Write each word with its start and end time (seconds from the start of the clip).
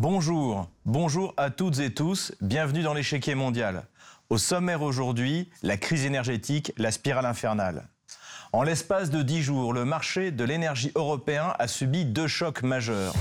Bonjour, 0.00 0.66
bonjour 0.86 1.34
à 1.36 1.50
toutes 1.50 1.78
et 1.78 1.92
tous, 1.92 2.32
bienvenue 2.40 2.80
dans 2.80 2.94
l'échiquier 2.94 3.34
mondial. 3.34 3.82
Au 4.30 4.38
sommaire 4.38 4.80
aujourd'hui, 4.80 5.50
la 5.62 5.76
crise 5.76 6.06
énergétique, 6.06 6.72
la 6.78 6.90
spirale 6.90 7.26
infernale. 7.26 7.86
En 8.54 8.62
l'espace 8.62 9.10
de 9.10 9.20
dix 9.20 9.42
jours, 9.42 9.74
le 9.74 9.84
marché 9.84 10.30
de 10.30 10.42
l'énergie 10.42 10.90
européen 10.94 11.52
a 11.58 11.68
subi 11.68 12.06
deux 12.06 12.28
chocs 12.28 12.62
majeurs. 12.62 13.12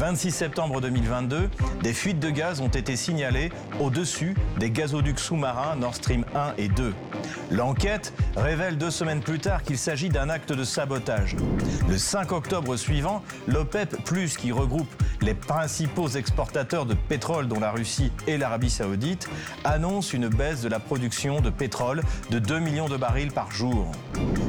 26 0.00 0.30
septembre 0.30 0.80
2022, 0.80 1.50
des 1.82 1.92
fuites 1.92 2.18
de 2.18 2.30
gaz 2.30 2.62
ont 2.62 2.68
été 2.68 2.96
signalées 2.96 3.52
au-dessus 3.80 4.34
des 4.58 4.70
gazoducs 4.70 5.18
sous-marins 5.18 5.76
Nord 5.76 5.94
Stream 5.94 6.24
1 6.34 6.54
et 6.56 6.68
2. 6.68 6.94
L'enquête 7.50 8.14
révèle 8.34 8.78
deux 8.78 8.90
semaines 8.90 9.20
plus 9.20 9.40
tard 9.40 9.62
qu'il 9.62 9.76
s'agit 9.76 10.08
d'un 10.08 10.30
acte 10.30 10.54
de 10.54 10.64
sabotage. 10.64 11.36
Le 11.86 11.98
5 11.98 12.32
octobre 12.32 12.78
suivant, 12.78 13.22
l'OPEP, 13.46 13.94
qui 14.38 14.52
regroupe 14.52 14.88
les 15.20 15.34
principaux 15.34 16.08
exportateurs 16.08 16.86
de 16.86 16.94
pétrole 16.94 17.46
dont 17.46 17.60
la 17.60 17.70
Russie 17.70 18.10
et 18.26 18.38
l'Arabie 18.38 18.70
saoudite, 18.70 19.28
annonce 19.64 20.14
une 20.14 20.28
baisse 20.28 20.62
de 20.62 20.70
la 20.70 20.80
production 20.80 21.42
de 21.42 21.50
pétrole 21.50 22.00
de 22.30 22.38
2 22.38 22.58
millions 22.58 22.88
de 22.88 22.96
barils 22.96 23.32
par 23.32 23.50
jour. 23.50 23.92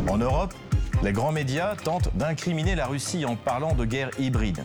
En 0.08 0.18
Europe, 0.18 0.54
les 1.04 1.12
grands 1.12 1.34
médias 1.34 1.76
tentent 1.76 2.16
d'incriminer 2.16 2.76
la 2.76 2.86
Russie 2.86 3.26
en 3.26 3.36
parlant 3.36 3.74
de 3.74 3.84
guerre 3.84 4.12
hybride. 4.18 4.64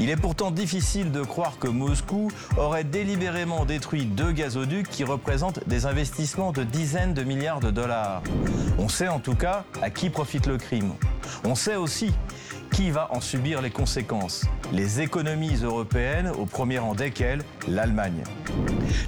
Il 0.00 0.10
est 0.10 0.16
pourtant 0.16 0.52
difficile 0.52 1.10
de 1.10 1.22
croire 1.22 1.58
que 1.58 1.66
Moscou 1.66 2.30
aurait 2.56 2.84
délibérément 2.84 3.64
détruit 3.64 4.04
deux 4.04 4.30
gazoducs 4.30 4.88
qui 4.88 5.02
représentent 5.02 5.66
des 5.68 5.86
investissements 5.86 6.52
de 6.52 6.62
dizaines 6.62 7.14
de 7.14 7.24
milliards 7.24 7.60
de 7.60 7.70
dollars. 7.70 8.22
On 8.78 8.88
sait 8.88 9.08
en 9.08 9.18
tout 9.18 9.34
cas 9.34 9.64
à 9.82 9.90
qui 9.90 10.08
profite 10.08 10.46
le 10.46 10.56
crime. 10.56 10.92
On 11.44 11.56
sait 11.56 11.76
aussi 11.76 12.12
qui 12.70 12.90
va 12.90 13.08
en 13.10 13.20
subir 13.20 13.60
les 13.60 13.70
conséquences 13.70 14.44
Les 14.72 15.00
économies 15.00 15.56
européennes, 15.62 16.30
au 16.38 16.46
premier 16.46 16.78
rang 16.78 16.94
desquelles 16.94 17.42
l'Allemagne. 17.66 18.22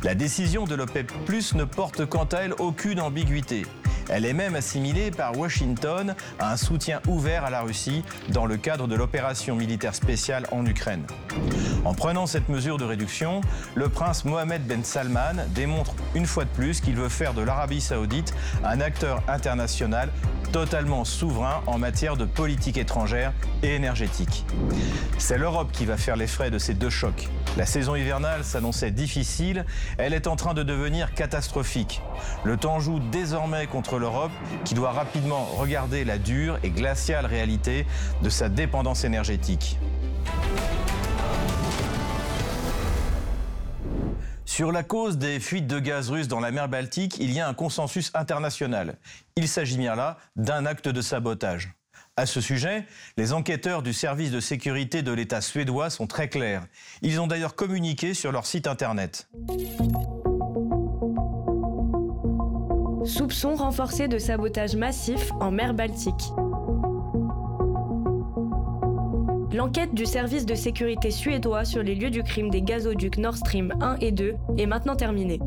La 0.02 0.14
décision 0.14 0.64
de 0.64 0.74
l'OPEP 0.74 1.12
ne 1.54 1.64
porte 1.64 2.04
quant 2.06 2.24
à 2.24 2.38
elle 2.38 2.54
aucune 2.58 3.00
ambiguïté. 3.00 3.64
Elle 4.12 4.24
est 4.24 4.32
même 4.32 4.56
assimilée 4.56 5.12
par 5.12 5.38
Washington 5.38 6.16
à 6.40 6.52
un 6.52 6.56
soutien 6.56 7.00
ouvert 7.06 7.44
à 7.44 7.50
la 7.50 7.62
Russie 7.62 8.02
dans 8.30 8.44
le 8.44 8.56
cadre 8.56 8.88
de 8.88 8.96
l'opération 8.96 9.54
militaire 9.54 9.94
spéciale 9.94 10.46
en 10.50 10.66
Ukraine. 10.66 11.04
En 11.84 11.94
prenant 11.94 12.26
cette 12.26 12.48
mesure 12.48 12.76
de 12.76 12.84
réduction, 12.84 13.40
le 13.74 13.88
prince 13.88 14.24
Mohamed 14.24 14.66
Ben 14.66 14.82
Salman 14.82 15.44
démontre 15.54 15.94
une 16.14 16.26
fois 16.26 16.44
de 16.44 16.50
plus 16.50 16.80
qu'il 16.80 16.96
veut 16.96 17.08
faire 17.08 17.34
de 17.34 17.42
l'Arabie 17.42 17.80
saoudite 17.80 18.34
un 18.64 18.80
acteur 18.80 19.22
international 19.28 20.10
totalement 20.52 21.04
souverain 21.04 21.62
en 21.66 21.78
matière 21.78 22.16
de 22.16 22.24
politique 22.24 22.76
étrangère 22.76 23.32
et 23.62 23.74
énergétique. 23.76 24.44
C'est 25.18 25.38
l'Europe 25.38 25.70
qui 25.70 25.86
va 25.86 25.96
faire 25.96 26.16
les 26.16 26.26
frais 26.26 26.50
de 26.50 26.58
ces 26.58 26.74
deux 26.74 26.90
chocs. 26.90 27.28
La 27.56 27.66
saison 27.66 27.94
hivernale 27.94 28.44
s'annonçait 28.44 28.90
difficile, 28.90 29.64
elle 29.98 30.14
est 30.14 30.26
en 30.26 30.36
train 30.36 30.54
de 30.54 30.62
devenir 30.62 31.14
catastrophique. 31.14 32.02
Le 32.44 32.56
temps 32.56 32.80
joue 32.80 33.00
désormais 33.10 33.66
contre 33.66 33.98
l'Europe 34.00 34.32
qui 34.64 34.74
doit 34.74 34.90
rapidement 34.90 35.44
regarder 35.44 36.04
la 36.04 36.18
dure 36.18 36.58
et 36.64 36.70
glaciale 36.70 37.26
réalité 37.26 37.86
de 38.22 38.28
sa 38.28 38.48
dépendance 38.48 39.04
énergétique. 39.04 39.78
Sur 44.44 44.72
la 44.72 44.82
cause 44.82 45.16
des 45.16 45.38
fuites 45.38 45.68
de 45.68 45.78
gaz 45.78 46.10
russes 46.10 46.28
dans 46.28 46.40
la 46.40 46.50
mer 46.50 46.68
Baltique, 46.68 47.16
il 47.20 47.32
y 47.32 47.40
a 47.40 47.48
un 47.48 47.54
consensus 47.54 48.10
international. 48.14 48.96
Il 49.36 49.48
s'agit 49.48 49.78
bien 49.78 49.94
là 49.94 50.18
d'un 50.34 50.66
acte 50.66 50.88
de 50.88 51.00
sabotage. 51.00 51.72
À 52.16 52.26
ce 52.26 52.40
sujet, 52.40 52.84
les 53.16 53.32
enquêteurs 53.32 53.82
du 53.82 53.92
service 53.92 54.30
de 54.30 54.40
sécurité 54.40 55.02
de 55.02 55.12
l'État 55.12 55.40
suédois 55.40 55.88
sont 55.88 56.06
très 56.06 56.28
clairs. 56.28 56.66
Ils 57.00 57.20
ont 57.20 57.26
d'ailleurs 57.26 57.54
communiqué 57.54 58.12
sur 58.12 58.32
leur 58.32 58.44
site 58.44 58.66
internet. 58.66 59.28
Soupçons 63.04 63.54
renforcés 63.54 64.08
de 64.08 64.18
sabotage 64.18 64.76
massif 64.76 65.32
en 65.40 65.50
mer 65.50 65.72
Baltique. 65.72 66.32
L'enquête 69.54 69.94
du 69.94 70.04
service 70.04 70.44
de 70.44 70.54
sécurité 70.54 71.10
suédois 71.10 71.64
sur 71.64 71.82
les 71.82 71.94
lieux 71.94 72.10
du 72.10 72.22
crime 72.22 72.50
des 72.50 72.60
gazoducs 72.60 73.16
Nord 73.16 73.38
Stream 73.38 73.72
1 73.80 73.96
et 74.02 74.12
2 74.12 74.34
est 74.58 74.66
maintenant 74.66 74.96
terminée. 74.96 75.40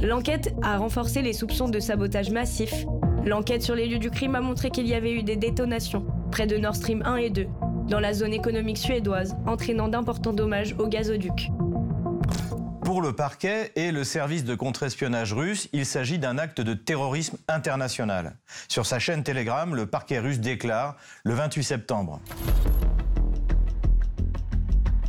L'enquête 0.00 0.54
a 0.62 0.78
renforcé 0.78 1.20
les 1.20 1.32
soupçons 1.32 1.68
de 1.68 1.80
sabotage 1.80 2.30
massif. 2.30 2.86
L'enquête 3.24 3.62
sur 3.62 3.74
les 3.74 3.88
lieux 3.88 3.98
du 3.98 4.10
crime 4.10 4.36
a 4.36 4.40
montré 4.40 4.70
qu'il 4.70 4.86
y 4.86 4.94
avait 4.94 5.12
eu 5.12 5.24
des 5.24 5.36
détonations 5.36 6.06
près 6.30 6.46
de 6.46 6.56
Nord 6.56 6.76
Stream 6.76 7.02
1 7.04 7.16
et 7.16 7.30
2, 7.30 7.46
dans 7.88 8.00
la 8.00 8.14
zone 8.14 8.32
économique 8.32 8.78
suédoise, 8.78 9.36
entraînant 9.46 9.88
d'importants 9.88 10.32
dommages 10.32 10.76
aux 10.78 10.86
gazoducs. 10.86 11.50
Pour 12.90 13.02
le 13.02 13.12
parquet 13.12 13.70
et 13.76 13.92
le 13.92 14.02
service 14.02 14.42
de 14.42 14.56
contre-espionnage 14.56 15.32
russe, 15.32 15.68
il 15.72 15.86
s'agit 15.86 16.18
d'un 16.18 16.38
acte 16.38 16.60
de 16.60 16.74
terrorisme 16.74 17.36
international. 17.46 18.34
Sur 18.66 18.84
sa 18.84 18.98
chaîne 18.98 19.22
Telegram, 19.22 19.72
le 19.76 19.86
parquet 19.86 20.18
russe 20.18 20.40
déclare 20.40 20.96
le 21.22 21.34
28 21.34 21.62
septembre. 21.62 22.20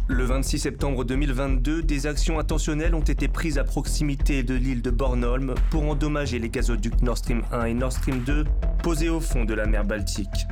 Le 0.07 0.23
26 0.23 0.59
septembre 0.59 1.05
2022, 1.05 1.81
des 1.81 2.05
actions 2.05 2.37
intentionnelles 2.37 2.93
ont 2.93 3.01
été 3.01 3.27
prises 3.27 3.57
à 3.57 3.63
proximité 3.63 4.43
de 4.43 4.53
l'île 4.53 4.83
de 4.83 4.91
Bornholm 4.91 5.55
pour 5.71 5.89
endommager 5.89 6.37
les 6.37 6.49
gazoducs 6.49 7.01
Nord 7.01 7.17
Stream 7.17 7.41
1 7.51 7.65
et 7.65 7.73
Nord 7.73 7.93
Stream 7.93 8.19
2 8.19 8.45
posés 8.83 9.09
au 9.09 9.19
fond 9.19 9.43
de 9.43 9.55
la 9.55 9.65
mer 9.65 9.85
Baltique. 9.85 10.45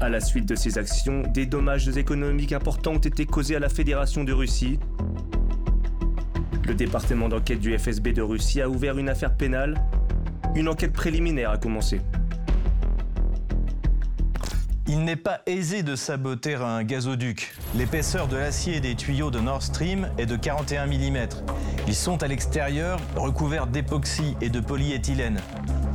À 0.00 0.10
la 0.10 0.20
suite 0.20 0.46
de 0.46 0.54
ces 0.54 0.78
actions, 0.78 1.22
des 1.22 1.46
dommages 1.46 1.88
économiques 1.88 2.52
importants 2.52 2.92
ont 2.92 2.98
été 2.98 3.26
causés 3.26 3.56
à 3.56 3.58
la 3.58 3.68
Fédération 3.68 4.22
de 4.22 4.32
Russie. 4.32 4.78
Le 6.66 6.74
département 6.74 7.28
d'enquête 7.28 7.60
du 7.60 7.78
FSB 7.78 8.08
de 8.08 8.22
Russie 8.22 8.60
a 8.60 8.68
ouvert 8.68 8.98
une 8.98 9.08
affaire 9.08 9.32
pénale. 9.32 9.80
Une 10.56 10.68
enquête 10.68 10.92
préliminaire 10.92 11.50
a 11.50 11.58
commencé. 11.58 12.00
Il 14.88 15.04
n'est 15.04 15.16
pas 15.16 15.42
aisé 15.46 15.84
de 15.84 15.94
saboter 15.94 16.54
un 16.54 16.82
gazoduc. 16.82 17.54
L'épaisseur 17.76 18.26
de 18.26 18.36
l'acier 18.36 18.80
des 18.80 18.96
tuyaux 18.96 19.30
de 19.30 19.38
Nord 19.38 19.62
Stream 19.62 20.08
est 20.18 20.26
de 20.26 20.34
41 20.34 20.86
mm. 20.86 21.28
Ils 21.86 21.94
sont 21.94 22.22
à 22.24 22.26
l'extérieur 22.26 22.98
recouverts 23.14 23.68
d'époxy 23.68 24.34
et 24.40 24.48
de 24.48 24.58
polyéthylène. 24.58 25.40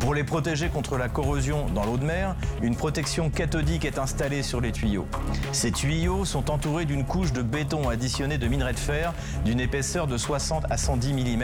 Pour 0.01 0.15
les 0.15 0.23
protéger 0.23 0.69
contre 0.69 0.97
la 0.97 1.09
corrosion 1.09 1.67
dans 1.69 1.85
l'eau 1.85 1.97
de 1.97 2.03
mer, 2.03 2.35
une 2.63 2.75
protection 2.75 3.29
cathodique 3.29 3.85
est 3.85 3.99
installée 3.99 4.41
sur 4.41 4.59
les 4.59 4.71
tuyaux. 4.71 5.07
Ces 5.51 5.71
tuyaux 5.71 6.25
sont 6.25 6.49
entourés 6.49 6.85
d'une 6.85 7.05
couche 7.05 7.31
de 7.33 7.43
béton 7.43 7.87
additionné 7.87 8.39
de 8.39 8.47
minerai 8.47 8.73
de 8.73 8.79
fer 8.79 9.13
d'une 9.45 9.59
épaisseur 9.59 10.07
de 10.07 10.17
60 10.17 10.65
à 10.71 10.77
110 10.77 11.13
mm 11.13 11.43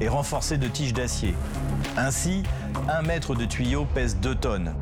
et 0.00 0.08
renforcée 0.08 0.58
de 0.58 0.66
tiges 0.66 0.92
d'acier. 0.92 1.34
Ainsi, 1.96 2.42
un 2.88 3.02
mètre 3.02 3.36
de 3.36 3.44
tuyau 3.44 3.86
pèse 3.94 4.16
2 4.16 4.34
tonnes. 4.34 4.74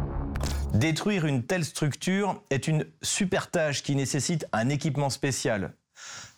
Détruire 0.72 1.26
une 1.26 1.42
telle 1.42 1.66
structure 1.66 2.42
est 2.48 2.69
une 2.69 2.87
super 3.02 3.50
tâche 3.50 3.82
qui 3.82 3.97
nécessite 3.97 4.47
un 4.52 4.70
équipement 4.70 5.10
spécial. 5.10 5.75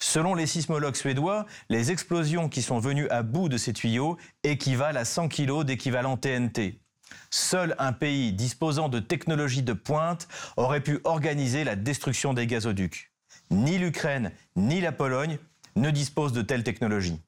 Selon 0.03 0.35
les 0.35 0.49
sismologues 0.49 0.97
suédois, 0.97 1.47
les 1.69 1.93
explosions 1.93 2.49
qui 2.49 2.61
sont 2.61 2.81
venues 2.81 3.09
à 3.11 3.23
bout 3.23 3.49
de 3.49 3.57
ces 3.57 3.73
tuyaux 3.73 4.19
équivalent 4.43 4.99
à 4.99 5.05
100 5.05 5.29
kg 5.29 5.63
d'équivalent 5.63 6.17
TNT. 6.17 6.81
Seul 7.31 7.77
un 7.79 7.93
pays 7.93 8.33
disposant 8.33 8.89
de 8.89 8.99
technologies 8.99 9.63
de 9.63 9.73
pointe 9.73 10.27
aurait 10.57 10.81
pu 10.81 10.99
organiser 11.05 11.63
la 11.63 11.77
destruction 11.77 12.35
des 12.35 12.49
gazoducs. 12.49 13.13
Ni 13.53 13.79
l'Ukraine 13.79 14.33
ni 14.57 14.81
la 14.81 14.91
Pologne 14.91 15.39
ne 15.77 15.93
disposent 15.93 16.33
de 16.33 16.43
telles 16.43 16.65
technologies. 16.65 17.21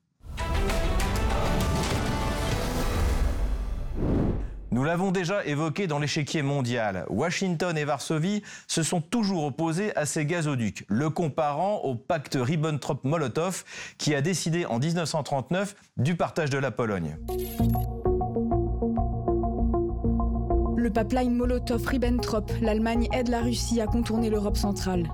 Nous 4.74 4.82
l'avons 4.82 5.12
déjà 5.12 5.44
évoqué 5.46 5.86
dans 5.86 6.00
l'échiquier 6.00 6.42
mondial. 6.42 7.06
Washington 7.08 7.78
et 7.78 7.84
Varsovie 7.84 8.42
se 8.66 8.82
sont 8.82 9.00
toujours 9.00 9.44
opposés 9.44 9.94
à 9.96 10.04
ces 10.04 10.26
gazoducs, 10.26 10.84
le 10.88 11.10
comparant 11.10 11.76
au 11.84 11.94
pacte 11.94 12.34
Ribbentrop-Molotov 12.34 13.62
qui 13.98 14.16
a 14.16 14.20
décidé 14.20 14.66
en 14.66 14.80
1939 14.80 15.76
du 15.96 16.16
partage 16.16 16.50
de 16.50 16.58
la 16.58 16.72
Pologne. 16.72 17.16
Le 20.76 20.90
pipeline 20.90 21.36
Molotov-Ribbentrop, 21.36 22.50
l'Allemagne 22.60 23.06
aide 23.12 23.28
la 23.28 23.42
Russie 23.42 23.80
à 23.80 23.86
contourner 23.86 24.28
l'Europe 24.28 24.56
centrale. 24.56 25.08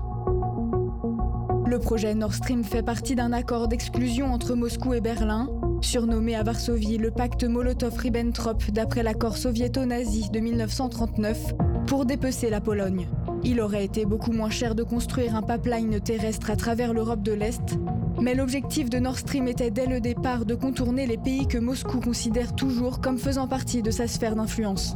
Le 1.67 1.77
projet 1.77 2.15
Nord 2.15 2.33
Stream 2.33 2.63
fait 2.63 2.81
partie 2.81 3.13
d'un 3.13 3.31
accord 3.31 3.67
d'exclusion 3.67 4.33
entre 4.33 4.55
Moscou 4.55 4.95
et 4.95 5.01
Berlin 5.01 5.47
Surnommé 5.81 6.35
à 6.35 6.43
Varsovie 6.43 6.97
le 6.97 7.11
pacte 7.11 7.43
Molotov-Ribbentrop 7.43 8.71
d'après 8.71 9.03
l'accord 9.03 9.35
soviéto-nazi 9.35 10.29
de 10.29 10.39
1939 10.39 11.53
pour 11.87 12.05
dépecer 12.05 12.49
la 12.49 12.61
Pologne. 12.61 13.09
Il 13.43 13.59
aurait 13.59 13.83
été 13.83 14.05
beaucoup 14.05 14.31
moins 14.31 14.51
cher 14.51 14.75
de 14.75 14.83
construire 14.83 15.35
un 15.35 15.41
pipeline 15.41 15.99
terrestre 15.99 16.51
à 16.51 16.55
travers 16.55 16.93
l'Europe 16.93 17.23
de 17.23 17.33
l'Est, 17.33 17.77
mais 18.21 18.35
l'objectif 18.35 18.89
de 18.89 18.99
Nord 18.99 19.17
Stream 19.17 19.47
était 19.47 19.71
dès 19.71 19.87
le 19.87 19.99
départ 19.99 20.45
de 20.45 20.53
contourner 20.53 21.07
les 21.07 21.17
pays 21.17 21.47
que 21.47 21.57
Moscou 21.57 21.99
considère 21.99 22.55
toujours 22.55 23.01
comme 23.01 23.17
faisant 23.17 23.47
partie 23.47 23.81
de 23.81 23.91
sa 23.91 24.07
sphère 24.07 24.35
d'influence. 24.35 24.95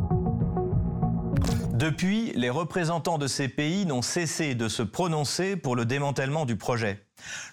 Depuis, 1.73 2.31
les 2.35 2.49
représentants 2.49 3.17
de 3.17 3.27
ces 3.27 3.49
pays 3.49 3.85
n'ont 3.85 4.01
cessé 4.01 4.55
de 4.55 4.69
se 4.69 4.83
prononcer 4.83 5.57
pour 5.57 5.75
le 5.75 5.85
démantèlement 5.85 6.45
du 6.45 6.55
projet. 6.55 7.04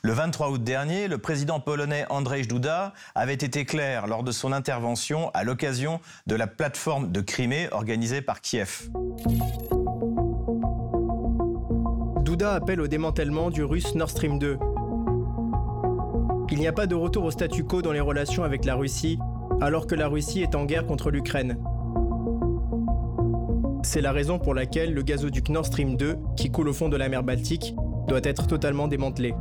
Le 0.02 0.12
23 0.12 0.50
août 0.50 0.64
dernier, 0.64 1.08
le 1.08 1.18
président 1.18 1.60
polonais 1.60 2.06
Andrzej 2.10 2.48
Duda 2.48 2.92
avait 3.14 3.34
été 3.34 3.64
clair 3.64 4.06
lors 4.06 4.22
de 4.22 4.32
son 4.32 4.52
intervention 4.52 5.30
à 5.32 5.44
l'occasion 5.44 6.00
de 6.26 6.34
la 6.34 6.46
plateforme 6.46 7.12
de 7.12 7.20
Crimée 7.20 7.68
organisée 7.70 8.20
par 8.20 8.40
Kiev. 8.40 8.88
Duda 12.22 12.54
appelle 12.54 12.80
au 12.80 12.88
démantèlement 12.88 13.50
du 13.50 13.62
russe 13.62 13.94
Nord 13.94 14.10
Stream 14.10 14.38
2. 14.38 14.58
Il 16.50 16.58
n'y 16.58 16.66
a 16.66 16.72
pas 16.72 16.86
de 16.86 16.94
retour 16.94 17.24
au 17.24 17.30
statu 17.30 17.64
quo 17.64 17.80
dans 17.80 17.92
les 17.92 18.00
relations 18.00 18.44
avec 18.44 18.64
la 18.64 18.74
Russie, 18.74 19.18
alors 19.60 19.86
que 19.86 19.94
la 19.94 20.08
Russie 20.08 20.42
est 20.42 20.54
en 20.54 20.64
guerre 20.64 20.86
contre 20.86 21.10
l'Ukraine. 21.10 21.56
C'est 23.84 24.00
la 24.00 24.12
raison 24.12 24.38
pour 24.38 24.54
laquelle 24.54 24.94
le 24.94 25.02
gazoduc 25.02 25.48
Nord 25.48 25.66
Stream 25.66 25.96
2, 25.96 26.18
qui 26.36 26.50
coule 26.50 26.68
au 26.68 26.72
fond 26.72 26.88
de 26.88 26.96
la 26.96 27.08
mer 27.08 27.22
Baltique, 27.22 27.74
doit 28.06 28.20
être 28.22 28.46
totalement 28.46 28.88
démantelé. 28.88 29.34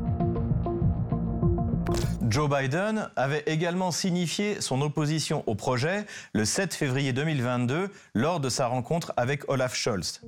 Joe 2.31 2.49
Biden 2.49 3.09
avait 3.17 3.43
également 3.45 3.91
signifié 3.91 4.61
son 4.61 4.81
opposition 4.81 5.43
au 5.47 5.55
projet 5.55 6.05
le 6.31 6.45
7 6.45 6.73
février 6.73 7.11
2022 7.11 7.89
lors 8.13 8.39
de 8.39 8.47
sa 8.47 8.67
rencontre 8.67 9.11
avec 9.17 9.49
Olaf 9.49 9.75
Scholz. 9.75 10.21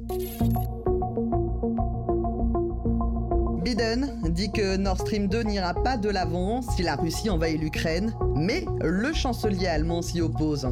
Biden 3.64 4.22
dit 4.32 4.52
que 4.52 4.76
Nord 4.76 5.00
Stream 5.00 5.30
2 5.30 5.44
n'ira 5.44 5.74
pas 5.74 5.96
de 5.96 6.10
l'avant 6.10 6.62
si 6.62 6.84
la 6.84 6.98
Russie 6.98 7.30
envahit 7.30 7.62
l'Ukraine, 7.62 8.14
mais 8.36 8.66
le 8.82 9.14
chancelier 9.14 9.68
allemand 9.68 10.02
s'y 10.02 10.20
oppose. 10.20 10.68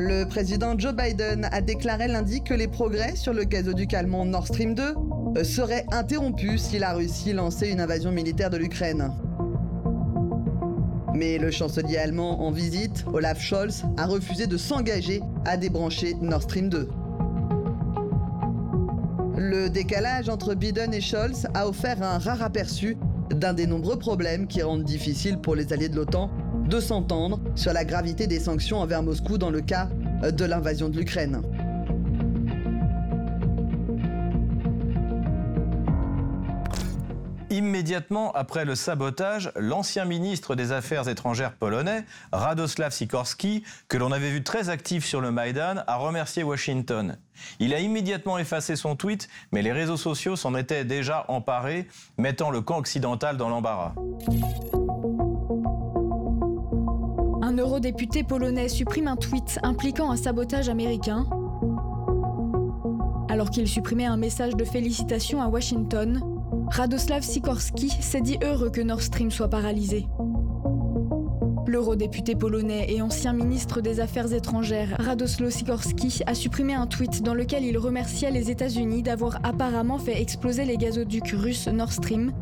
Le 0.00 0.26
président 0.26 0.78
Joe 0.78 0.94
Biden 0.94 1.48
a 1.50 1.60
déclaré 1.60 2.06
lundi 2.06 2.40
que 2.40 2.54
les 2.54 2.68
progrès 2.68 3.16
sur 3.16 3.32
le 3.32 3.42
gazoduc 3.42 3.92
allemand 3.94 4.24
Nord 4.24 4.46
Stream 4.46 4.76
2 4.76 4.94
euh, 5.36 5.42
seraient 5.42 5.86
interrompus 5.90 6.62
si 6.62 6.78
la 6.78 6.92
Russie 6.92 7.32
lançait 7.32 7.68
une 7.68 7.80
invasion 7.80 8.12
militaire 8.12 8.48
de 8.48 8.58
l'Ukraine. 8.58 9.10
Mais 11.14 11.36
le 11.38 11.50
chancelier 11.50 11.96
allemand 11.96 12.46
en 12.46 12.52
visite, 12.52 13.06
Olaf 13.12 13.40
Scholz, 13.40 13.86
a 13.96 14.06
refusé 14.06 14.46
de 14.46 14.56
s'engager 14.56 15.20
à 15.44 15.56
débrancher 15.56 16.14
Nord 16.20 16.42
Stream 16.42 16.68
2. 16.68 16.88
Le 19.36 19.68
décalage 19.68 20.28
entre 20.28 20.54
Biden 20.54 20.94
et 20.94 21.00
Scholz 21.00 21.48
a 21.54 21.66
offert 21.66 22.04
un 22.04 22.18
rare 22.18 22.44
aperçu 22.44 22.96
d'un 23.30 23.52
des 23.52 23.66
nombreux 23.66 23.98
problèmes 23.98 24.46
qui 24.46 24.62
rendent 24.62 24.84
difficile 24.84 25.38
pour 25.38 25.56
les 25.56 25.72
alliés 25.72 25.88
de 25.88 25.96
l'OTAN 25.96 26.30
de 26.68 26.80
s'entendre 26.80 27.40
sur 27.54 27.72
la 27.72 27.84
gravité 27.84 28.26
des 28.26 28.38
sanctions 28.38 28.78
envers 28.78 29.02
Moscou 29.02 29.38
dans 29.38 29.50
le 29.50 29.62
cas 29.62 29.88
euh, 30.22 30.30
de 30.30 30.44
l'invasion 30.44 30.88
de 30.88 30.98
l'Ukraine. 30.98 31.42
Immédiatement 37.50 38.30
après 38.32 38.66
le 38.66 38.74
sabotage, 38.74 39.50
l'ancien 39.56 40.04
ministre 40.04 40.54
des 40.54 40.70
Affaires 40.70 41.08
étrangères 41.08 41.54
polonais, 41.54 42.04
Radoslav 42.30 42.92
Sikorski, 42.92 43.64
que 43.88 43.96
l'on 43.96 44.12
avait 44.12 44.30
vu 44.30 44.44
très 44.44 44.68
actif 44.68 45.06
sur 45.06 45.22
le 45.22 45.30
Maïdan, 45.30 45.82
a 45.86 45.96
remercié 45.96 46.42
Washington. 46.42 47.16
Il 47.58 47.72
a 47.72 47.80
immédiatement 47.80 48.38
effacé 48.38 48.76
son 48.76 48.94
tweet, 48.94 49.28
mais 49.50 49.62
les 49.62 49.72
réseaux 49.72 49.96
sociaux 49.96 50.36
s'en 50.36 50.54
étaient 50.54 50.84
déjà 50.84 51.24
emparés, 51.28 51.88
mettant 52.18 52.50
le 52.50 52.60
camp 52.60 52.76
occidental 52.76 53.38
dans 53.38 53.48
l'embarras. 53.48 53.94
Un 57.58 57.62
eurodéputé 57.62 58.22
polonais 58.22 58.68
supprime 58.68 59.08
un 59.08 59.16
tweet 59.16 59.58
impliquant 59.64 60.12
un 60.12 60.16
sabotage 60.16 60.68
américain, 60.68 61.26
alors 63.28 63.50
qu'il 63.50 63.66
supprimait 63.66 64.04
un 64.04 64.16
message 64.16 64.54
de 64.54 64.62
félicitations 64.62 65.42
à 65.42 65.48
Washington. 65.48 66.20
Radoslav 66.68 67.24
Sikorski 67.24 67.88
s'est 67.88 68.20
dit 68.20 68.38
heureux 68.44 68.70
que 68.70 68.80
Nord 68.80 69.02
Stream 69.02 69.32
soit 69.32 69.48
paralysé. 69.48 70.06
L'eurodéputé 71.66 72.36
polonais 72.36 72.86
et 72.90 73.02
ancien 73.02 73.32
ministre 73.32 73.80
des 73.80 73.98
Affaires 73.98 74.32
étrangères 74.32 74.94
Radoslav 75.00 75.50
Sikorski 75.50 76.22
a 76.26 76.36
supprimé 76.36 76.74
un 76.74 76.86
tweet 76.86 77.24
dans 77.24 77.34
lequel 77.34 77.64
il 77.64 77.76
remerciait 77.76 78.30
les 78.30 78.52
États-Unis 78.52 79.02
d'avoir 79.02 79.40
apparemment 79.42 79.98
fait 79.98 80.22
exploser 80.22 80.64
les 80.64 80.76
gazoducs 80.76 81.32
russes 81.32 81.66
Nord 81.66 81.92
Stream 81.92 82.32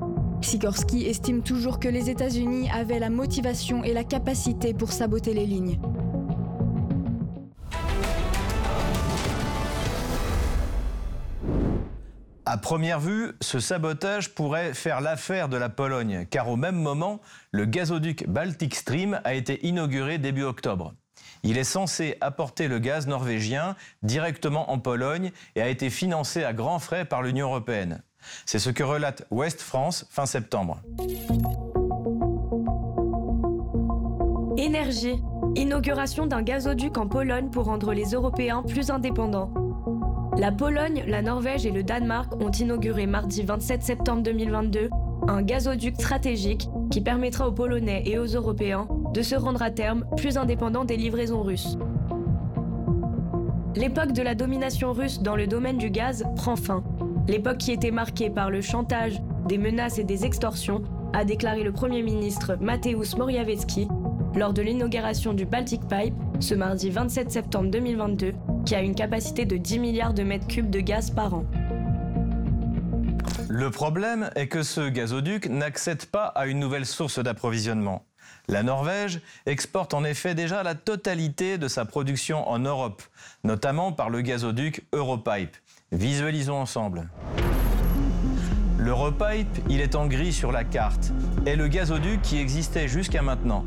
Sikorski 0.42 1.06
estime 1.06 1.42
toujours 1.42 1.80
que 1.80 1.88
les 1.88 2.10
États-Unis 2.10 2.68
avaient 2.70 2.98
la 2.98 3.10
motivation 3.10 3.82
et 3.84 3.92
la 3.92 4.04
capacité 4.04 4.74
pour 4.74 4.92
saboter 4.92 5.34
les 5.34 5.46
lignes. 5.46 5.78
À 12.48 12.58
première 12.58 13.00
vue, 13.00 13.32
ce 13.40 13.58
sabotage 13.58 14.32
pourrait 14.34 14.72
faire 14.72 15.00
l'affaire 15.00 15.48
de 15.48 15.56
la 15.56 15.68
Pologne, 15.68 16.26
car 16.30 16.48
au 16.48 16.54
même 16.56 16.76
moment, 16.76 17.20
le 17.50 17.64
gazoduc 17.64 18.28
Baltic 18.28 18.76
Stream 18.76 19.20
a 19.24 19.34
été 19.34 19.66
inauguré 19.66 20.18
début 20.18 20.44
octobre. 20.44 20.94
Il 21.42 21.58
est 21.58 21.64
censé 21.64 22.16
apporter 22.20 22.68
le 22.68 22.78
gaz 22.78 23.08
norvégien 23.08 23.74
directement 24.02 24.70
en 24.70 24.78
Pologne 24.78 25.32
et 25.56 25.62
a 25.62 25.68
été 25.68 25.90
financé 25.90 26.44
à 26.44 26.52
grands 26.52 26.78
frais 26.78 27.04
par 27.04 27.22
l'Union 27.22 27.48
européenne. 27.48 28.02
C'est 28.44 28.58
ce 28.58 28.70
que 28.70 28.82
relate 28.82 29.26
Ouest 29.30 29.60
France 29.60 30.06
fin 30.10 30.26
septembre. 30.26 30.80
Énergie. 34.56 35.22
Inauguration 35.54 36.26
d'un 36.26 36.42
gazoduc 36.42 36.98
en 36.98 37.08
Pologne 37.08 37.50
pour 37.50 37.64
rendre 37.64 37.92
les 37.92 38.12
Européens 38.12 38.62
plus 38.62 38.90
indépendants. 38.90 39.52
La 40.38 40.52
Pologne, 40.52 41.04
la 41.06 41.22
Norvège 41.22 41.64
et 41.64 41.70
le 41.70 41.82
Danemark 41.82 42.34
ont 42.42 42.50
inauguré 42.50 43.06
mardi 43.06 43.42
27 43.42 43.82
septembre 43.82 44.22
2022 44.22 44.90
un 45.28 45.42
gazoduc 45.42 45.96
stratégique 45.96 46.68
qui 46.90 47.00
permettra 47.00 47.48
aux 47.48 47.52
Polonais 47.52 48.02
et 48.06 48.18
aux 48.18 48.26
Européens 48.26 48.86
de 49.12 49.22
se 49.22 49.34
rendre 49.34 49.62
à 49.62 49.70
terme 49.70 50.04
plus 50.16 50.36
indépendants 50.36 50.84
des 50.84 50.96
livraisons 50.96 51.42
russes. 51.42 51.76
L'époque 53.74 54.12
de 54.12 54.22
la 54.22 54.34
domination 54.34 54.92
russe 54.92 55.20
dans 55.20 55.36
le 55.36 55.46
domaine 55.46 55.78
du 55.78 55.90
gaz 55.90 56.24
prend 56.36 56.56
fin. 56.56 56.84
L'époque 57.28 57.58
qui 57.58 57.72
était 57.72 57.90
marquée 57.90 58.30
par 58.30 58.50
le 58.50 58.60
chantage, 58.60 59.20
des 59.46 59.58
menaces 59.58 59.98
et 59.98 60.04
des 60.04 60.24
extorsions, 60.24 60.84
a 61.12 61.24
déclaré 61.24 61.64
le 61.64 61.72
Premier 61.72 62.02
ministre 62.02 62.56
Mateusz 62.60 63.16
Morawiecki 63.16 63.88
lors 64.36 64.52
de 64.52 64.62
l'inauguration 64.62 65.32
du 65.32 65.44
Baltic 65.44 65.80
Pipe 65.88 66.14
ce 66.40 66.54
mardi 66.54 66.90
27 66.90 67.32
septembre 67.32 67.70
2022, 67.70 68.32
qui 68.64 68.74
a 68.76 68.80
une 68.80 68.94
capacité 68.94 69.44
de 69.44 69.56
10 69.56 69.78
milliards 69.80 70.14
de 70.14 70.22
mètres 70.22 70.46
cubes 70.46 70.70
de 70.70 70.78
gaz 70.80 71.10
par 71.10 71.34
an. 71.34 71.44
Le 73.48 73.70
problème 73.70 74.30
est 74.36 74.46
que 74.46 74.62
ce 74.62 74.88
gazoduc 74.88 75.48
n'accède 75.48 76.06
pas 76.06 76.26
à 76.26 76.46
une 76.46 76.60
nouvelle 76.60 76.86
source 76.86 77.18
d'approvisionnement. 77.18 78.04
La 78.48 78.62
Norvège 78.62 79.20
exporte 79.46 79.94
en 79.94 80.04
effet 80.04 80.34
déjà 80.34 80.62
la 80.62 80.76
totalité 80.76 81.58
de 81.58 81.66
sa 81.66 81.84
production 81.84 82.48
en 82.48 82.60
Europe, 82.60 83.02
notamment 83.42 83.92
par 83.92 84.10
le 84.10 84.20
gazoduc 84.20 84.84
Europipe. 84.92 85.56
Visualisons 85.92 86.56
ensemble. 86.56 87.08
L'Europipe, 88.76 89.62
il 89.68 89.80
est 89.80 89.94
en 89.94 90.08
gris 90.08 90.32
sur 90.32 90.50
la 90.50 90.64
carte, 90.64 91.12
est 91.46 91.54
le 91.54 91.68
gazoduc 91.68 92.20
qui 92.22 92.38
existait 92.38 92.88
jusqu'à 92.88 93.22
maintenant. 93.22 93.64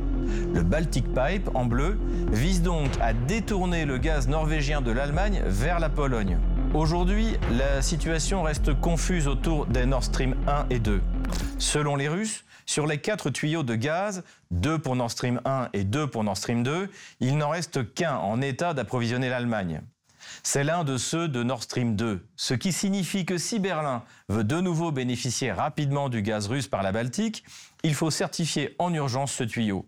Le 0.53 0.61
Baltic 0.61 1.05
Pipe, 1.13 1.49
en 1.53 1.63
bleu, 1.63 1.97
vise 2.31 2.61
donc 2.61 2.89
à 2.99 3.13
détourner 3.13 3.85
le 3.85 3.97
gaz 3.97 4.27
norvégien 4.27 4.81
de 4.81 4.91
l'Allemagne 4.91 5.41
vers 5.45 5.79
la 5.79 5.87
Pologne. 5.87 6.37
Aujourd'hui, 6.73 7.37
la 7.57 7.81
situation 7.81 8.43
reste 8.43 8.77
confuse 8.81 9.29
autour 9.29 9.65
des 9.65 9.85
Nord 9.85 10.03
Stream 10.03 10.35
1 10.45 10.65
et 10.71 10.79
2. 10.79 11.01
Selon 11.57 11.95
les 11.95 12.09
Russes, 12.09 12.43
sur 12.65 12.85
les 12.85 12.97
quatre 12.97 13.29
tuyaux 13.29 13.63
de 13.63 13.75
gaz, 13.75 14.23
deux 14.51 14.77
pour 14.77 14.97
Nord 14.97 15.09
Stream 15.11 15.39
1 15.45 15.69
et 15.71 15.85
deux 15.85 16.05
pour 16.05 16.25
Nord 16.25 16.37
Stream 16.37 16.63
2, 16.63 16.89
il 17.21 17.37
n'en 17.37 17.49
reste 17.49 17.93
qu'un 17.93 18.17
en 18.17 18.41
état 18.41 18.73
d'approvisionner 18.73 19.29
l'Allemagne. 19.29 19.81
C'est 20.43 20.63
l'un 20.63 20.83
de 20.83 20.97
ceux 20.97 21.27
de 21.27 21.43
Nord 21.43 21.63
Stream 21.63 21.95
2, 21.95 22.25
ce 22.35 22.53
qui 22.53 22.71
signifie 22.71 23.25
que 23.25 23.37
si 23.37 23.59
Berlin 23.59 24.03
veut 24.29 24.43
de 24.43 24.59
nouveau 24.61 24.91
bénéficier 24.91 25.51
rapidement 25.51 26.09
du 26.09 26.21
gaz 26.21 26.47
russe 26.47 26.67
par 26.67 26.83
la 26.83 26.91
Baltique, 26.91 27.43
il 27.83 27.93
faut 27.93 28.11
certifier 28.11 28.75
en 28.79 28.93
urgence 28.93 29.33
ce 29.33 29.43
tuyau. 29.43 29.85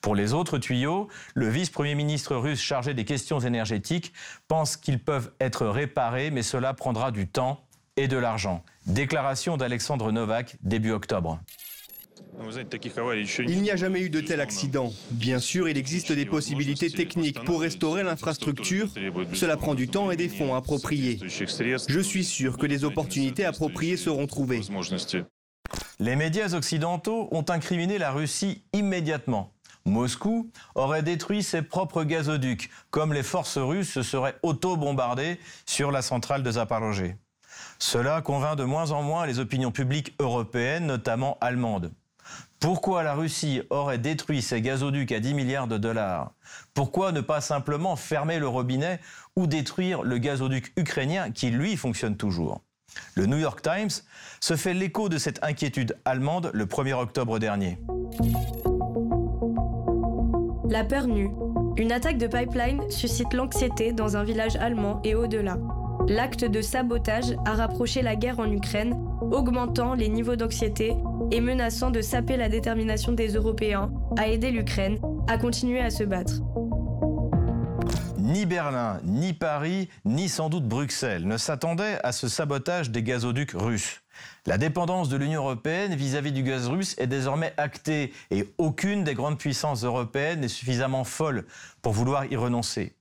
Pour 0.00 0.14
les 0.14 0.32
autres 0.32 0.58
tuyaux, 0.58 1.08
le 1.34 1.48
vice-premier 1.48 1.94
ministre 1.94 2.34
russe 2.36 2.60
chargé 2.60 2.92
des 2.92 3.04
questions 3.04 3.40
énergétiques 3.40 4.12
pense 4.48 4.76
qu'ils 4.76 5.02
peuvent 5.02 5.32
être 5.40 5.66
réparés, 5.66 6.30
mais 6.30 6.42
cela 6.42 6.74
prendra 6.74 7.10
du 7.10 7.28
temps 7.28 7.64
et 7.96 8.08
de 8.08 8.16
l'argent. 8.16 8.64
Déclaration 8.86 9.56
d'Alexandre 9.56 10.10
Novak 10.10 10.56
début 10.62 10.90
octobre. 10.90 11.40
Il 13.46 13.62
n'y 13.62 13.70
a 13.70 13.76
jamais 13.76 14.00
eu 14.00 14.10
de 14.10 14.20
tel 14.20 14.40
accident. 14.40 14.92
Bien 15.10 15.38
sûr, 15.38 15.68
il 15.68 15.76
existe 15.76 16.12
des 16.12 16.26
possibilités 16.26 16.90
techniques 16.90 17.42
pour 17.44 17.60
restaurer 17.60 18.02
l'infrastructure. 18.02 18.88
Cela 19.34 19.56
prend 19.56 19.74
du 19.74 19.88
temps 19.88 20.10
et 20.10 20.16
des 20.16 20.28
fonds 20.28 20.54
appropriés. 20.54 21.18
Je 21.22 22.00
suis 22.00 22.24
sûr 22.24 22.56
que 22.56 22.66
des 22.66 22.84
opportunités 22.84 23.44
appropriées 23.44 23.96
seront 23.96 24.26
trouvées. 24.26 24.62
Les 25.98 26.16
médias 26.16 26.54
occidentaux 26.54 27.28
ont 27.30 27.44
incriminé 27.48 27.98
la 27.98 28.10
Russie 28.10 28.64
immédiatement. 28.72 29.52
Moscou 29.84 30.50
aurait 30.74 31.02
détruit 31.02 31.42
ses 31.42 31.62
propres 31.62 32.04
gazoducs, 32.04 32.70
comme 32.90 33.12
les 33.12 33.22
forces 33.22 33.58
russes 33.58 33.90
se 33.90 34.02
seraient 34.02 34.36
auto-bombardées 34.42 35.38
sur 35.66 35.90
la 35.90 36.02
centrale 36.02 36.42
de 36.42 36.50
Zaporozhye. 36.50 37.14
Cela 37.78 38.20
convainc 38.20 38.56
de 38.56 38.64
moins 38.64 38.90
en 38.90 39.02
moins 39.02 39.26
les 39.26 39.38
opinions 39.38 39.72
publiques 39.72 40.14
européennes, 40.18 40.86
notamment 40.86 41.38
allemandes. 41.40 41.92
Pourquoi 42.60 43.02
la 43.02 43.14
Russie 43.14 43.62
aurait 43.70 43.96
détruit 43.96 44.42
ses 44.42 44.60
gazoducs 44.60 45.12
à 45.12 45.20
10 45.20 45.32
milliards 45.32 45.66
de 45.66 45.78
dollars? 45.78 46.34
Pourquoi 46.74 47.10
ne 47.10 47.22
pas 47.22 47.40
simplement 47.40 47.96
fermer 47.96 48.38
le 48.38 48.46
robinet 48.46 49.00
ou 49.34 49.46
détruire 49.46 50.02
le 50.02 50.18
gazoduc 50.18 50.70
ukrainien 50.76 51.30
qui, 51.30 51.50
lui, 51.50 51.78
fonctionne 51.78 52.18
toujours? 52.18 52.60
Le 53.14 53.24
New 53.24 53.38
York 53.38 53.62
Times 53.62 54.02
se 54.40 54.56
fait 54.56 54.74
l'écho 54.74 55.08
de 55.08 55.16
cette 55.16 55.42
inquiétude 55.42 55.96
allemande 56.04 56.50
le 56.52 56.66
1er 56.66 56.92
octobre 56.92 57.38
dernier. 57.38 57.78
La 60.68 60.84
peur 60.84 61.06
nue. 61.06 61.30
Une 61.78 61.92
attaque 61.92 62.18
de 62.18 62.26
pipeline 62.26 62.90
suscite 62.90 63.32
l'anxiété 63.32 63.92
dans 63.92 64.18
un 64.18 64.22
village 64.22 64.56
allemand 64.56 65.00
et 65.02 65.14
au-delà. 65.14 65.56
L'acte 66.08 66.44
de 66.44 66.62
sabotage 66.62 67.36
a 67.44 67.54
rapproché 67.54 68.02
la 68.02 68.16
guerre 68.16 68.40
en 68.40 68.50
Ukraine, 68.50 68.94
augmentant 69.20 69.94
les 69.94 70.08
niveaux 70.08 70.36
d'anxiété 70.36 70.94
et 71.30 71.40
menaçant 71.40 71.90
de 71.90 72.00
saper 72.00 72.36
la 72.36 72.48
détermination 72.48 73.12
des 73.12 73.34
Européens 73.34 73.90
à 74.18 74.26
aider 74.28 74.50
l'Ukraine 74.50 74.98
à 75.28 75.38
continuer 75.38 75.80
à 75.80 75.90
se 75.90 76.04
battre. 76.04 76.40
Ni 78.18 78.46
Berlin, 78.46 79.00
ni 79.04 79.32
Paris, 79.32 79.88
ni 80.04 80.28
sans 80.28 80.48
doute 80.48 80.66
Bruxelles 80.66 81.26
ne 81.26 81.36
s'attendaient 81.36 81.98
à 82.04 82.12
ce 82.12 82.28
sabotage 82.28 82.90
des 82.90 83.02
gazoducs 83.02 83.52
russes. 83.54 84.02
La 84.46 84.58
dépendance 84.58 85.08
de 85.08 85.16
l'Union 85.16 85.42
européenne 85.42 85.94
vis-à-vis 85.94 86.32
du 86.32 86.42
gaz 86.42 86.68
russe 86.68 86.94
est 86.98 87.06
désormais 87.06 87.52
actée 87.56 88.12
et 88.30 88.52
aucune 88.58 89.04
des 89.04 89.14
grandes 89.14 89.38
puissances 89.38 89.84
européennes 89.84 90.40
n'est 90.40 90.48
suffisamment 90.48 91.04
folle 91.04 91.44
pour 91.82 91.92
vouloir 91.92 92.24
y 92.26 92.36
renoncer. 92.36 92.94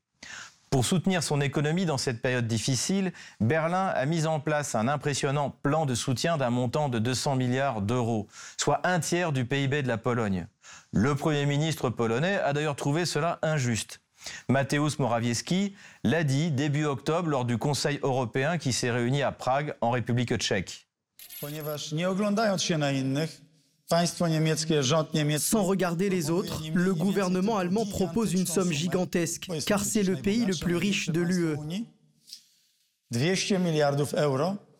Pour 0.69 0.85
soutenir 0.85 1.23
son 1.23 1.41
économie 1.41 1.85
dans 1.85 1.97
cette 1.97 2.21
période 2.21 2.45
difficile, 2.45 3.11
Berlin 3.39 3.87
a 3.87 4.05
mis 4.05 4.27
en 4.27 4.39
place 4.39 4.75
un 4.75 4.87
impressionnant 4.87 5.49
plan 5.49 5.87
de 5.87 5.95
soutien 5.95 6.37
d'un 6.37 6.51
montant 6.51 6.89
de 6.89 6.99
200 6.99 7.35
milliards 7.37 7.81
d'euros, 7.81 8.27
soit 8.55 8.79
un 8.83 8.99
tiers 8.99 9.31
du 9.31 9.45
PIB 9.45 9.81
de 9.81 9.87
la 9.87 9.97
Pologne. 9.97 10.45
Le 10.91 11.15
Premier 11.15 11.47
ministre 11.47 11.89
polonais 11.89 12.37
a 12.39 12.53
d'ailleurs 12.53 12.75
trouvé 12.75 13.05
cela 13.05 13.39
injuste. 13.41 14.01
Mateusz 14.47 14.99
Morawiecki 14.99 15.75
l'a 16.03 16.23
dit 16.23 16.51
début 16.51 16.85
octobre 16.85 17.29
lors 17.29 17.45
du 17.45 17.57
Conseil 17.57 17.99
européen 18.03 18.59
qui 18.59 18.71
s'est 18.71 18.91
réuni 18.91 19.23
à 19.23 19.31
Prague 19.31 19.75
en 19.81 19.89
République 19.89 20.35
tchèque. 20.37 20.87
Sans 25.39 25.63
regarder 25.63 26.09
les 26.09 26.29
autres, 26.29 26.63
le 26.73 26.93
gouvernement 26.93 27.57
allemand 27.57 27.85
propose 27.85 28.33
une 28.33 28.45
somme 28.45 28.71
gigantesque, 28.71 29.49
car 29.65 29.83
c'est 29.83 30.03
le 30.03 30.15
pays 30.15 30.45
le 30.45 30.55
plus 30.55 30.75
riche 30.75 31.09
de 31.09 31.21
l'UE. 31.21 31.57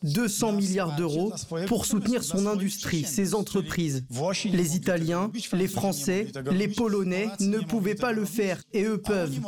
200 0.03 0.51
milliards 0.53 0.95
d'euros 0.95 1.33
pour 1.67 1.85
soutenir 1.85 2.23
son 2.23 2.45
industrie, 2.45 3.03
ses 3.03 3.33
entreprises. 3.35 4.05
Les 4.45 4.75
Italiens, 4.75 5.31
les 5.53 5.67
Français, 5.67 6.27
les 6.51 6.67
Polonais 6.67 7.29
ne 7.39 7.59
pouvaient 7.59 7.95
pas 7.95 8.11
le 8.11 8.25
faire 8.25 8.61
et 8.73 8.83
eux 8.83 9.01
peuvent. 9.01 9.39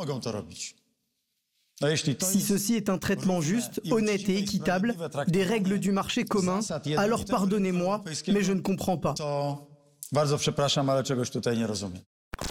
Si 2.20 2.40
ceci 2.40 2.74
est 2.74 2.88
un 2.88 2.98
traitement 2.98 3.40
juste, 3.40 3.80
honnête 3.90 4.28
et 4.28 4.38
équitable, 4.38 4.94
des 5.26 5.42
règles 5.42 5.78
du 5.78 5.90
marché 5.90 6.24
commun, 6.24 6.60
alors 6.96 7.24
pardonnez-moi, 7.24 8.04
mais 8.28 8.42
je 8.42 8.52
ne 8.52 8.60
comprends 8.60 8.98
pas. 8.98 9.14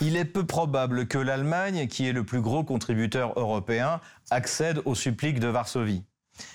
Il 0.02 0.16
est 0.16 0.26
peu 0.26 0.46
probable 0.46 1.08
que 1.08 1.18
l'Allemagne, 1.18 1.88
qui 1.88 2.08
est 2.08 2.14
le 2.14 2.24
plus 2.24 2.42
gros 2.42 2.64
contributeur 2.64 3.34
européen, 3.38 4.00
accède 4.30 4.82
aux 4.86 4.96
suppliques 4.96 5.40
de 5.40 5.48
Varsovie. 5.48 6.04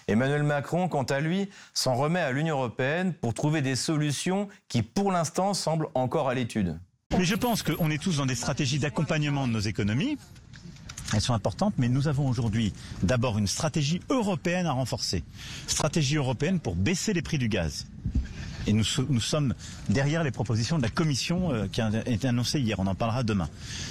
Emmanuel 0.09 0.43
Macron, 0.43 0.89
quant 0.89 1.05
à 1.05 1.21
lui, 1.21 1.49
s'en 1.75 1.95
remet 1.95 2.21
à 2.21 2.33
l'Union 2.33 2.57
européenne 2.57 3.13
pour 3.15 3.35
trouver 3.35 3.63
des 3.63 3.77
solutions 3.77 4.49
qui, 4.69 4.83
pour 4.83 5.13
l'instant, 5.13 5.55
semblent 5.55 5.89
encore 5.95 6.29
à 6.29 6.35
l'étude. 6.35 6.79
Mais 7.17 7.25
je 7.25 7.35
pense 7.37 7.63
qu'on 7.63 7.91
est 7.91 8.03
tous 8.03 8.17
dans 8.17 8.27
des 8.27 8.35
stratégies 8.35 8.79
d'accompagnement 8.79 9.47
de 9.47 9.53
nos 9.53 9.61
économies. 9.61 10.19
Elles 11.15 11.21
sont 11.21 11.35
importantes, 11.35 11.75
mais 11.79 11.89
nous 11.89 12.09
avons 12.09 12.29
aujourd'hui 12.29 12.73
d'abord 13.03 13.39
une 13.39 13.47
stratégie 13.47 14.01
européenne 14.11 14.67
à 14.67 14.73
renforcer. 14.73 15.23
Stratégie 15.67 16.17
européenne 16.17 16.61
pour 16.61 16.75
baisser 16.75 17.13
les 17.13 17.23
prix 17.23 17.39
du 17.39 17.49
gaz. 17.49 17.87
Et 18.67 18.73
nous, 18.73 18.85
sommes 18.85 19.55
derrière 19.89 20.25
les 20.25 20.31
propositions 20.31 20.79
de 20.79 20.83
la 20.83 20.89
Commission 20.89 21.53
euh, 21.53 21.67
qui 21.69 21.81
a 21.81 21.91
été 22.07 22.27
annoncée 22.29 22.61
hier. 22.61 22.79
On 22.81 22.87
en 22.87 22.95
parlera 22.95 23.23
demain. 23.23 23.49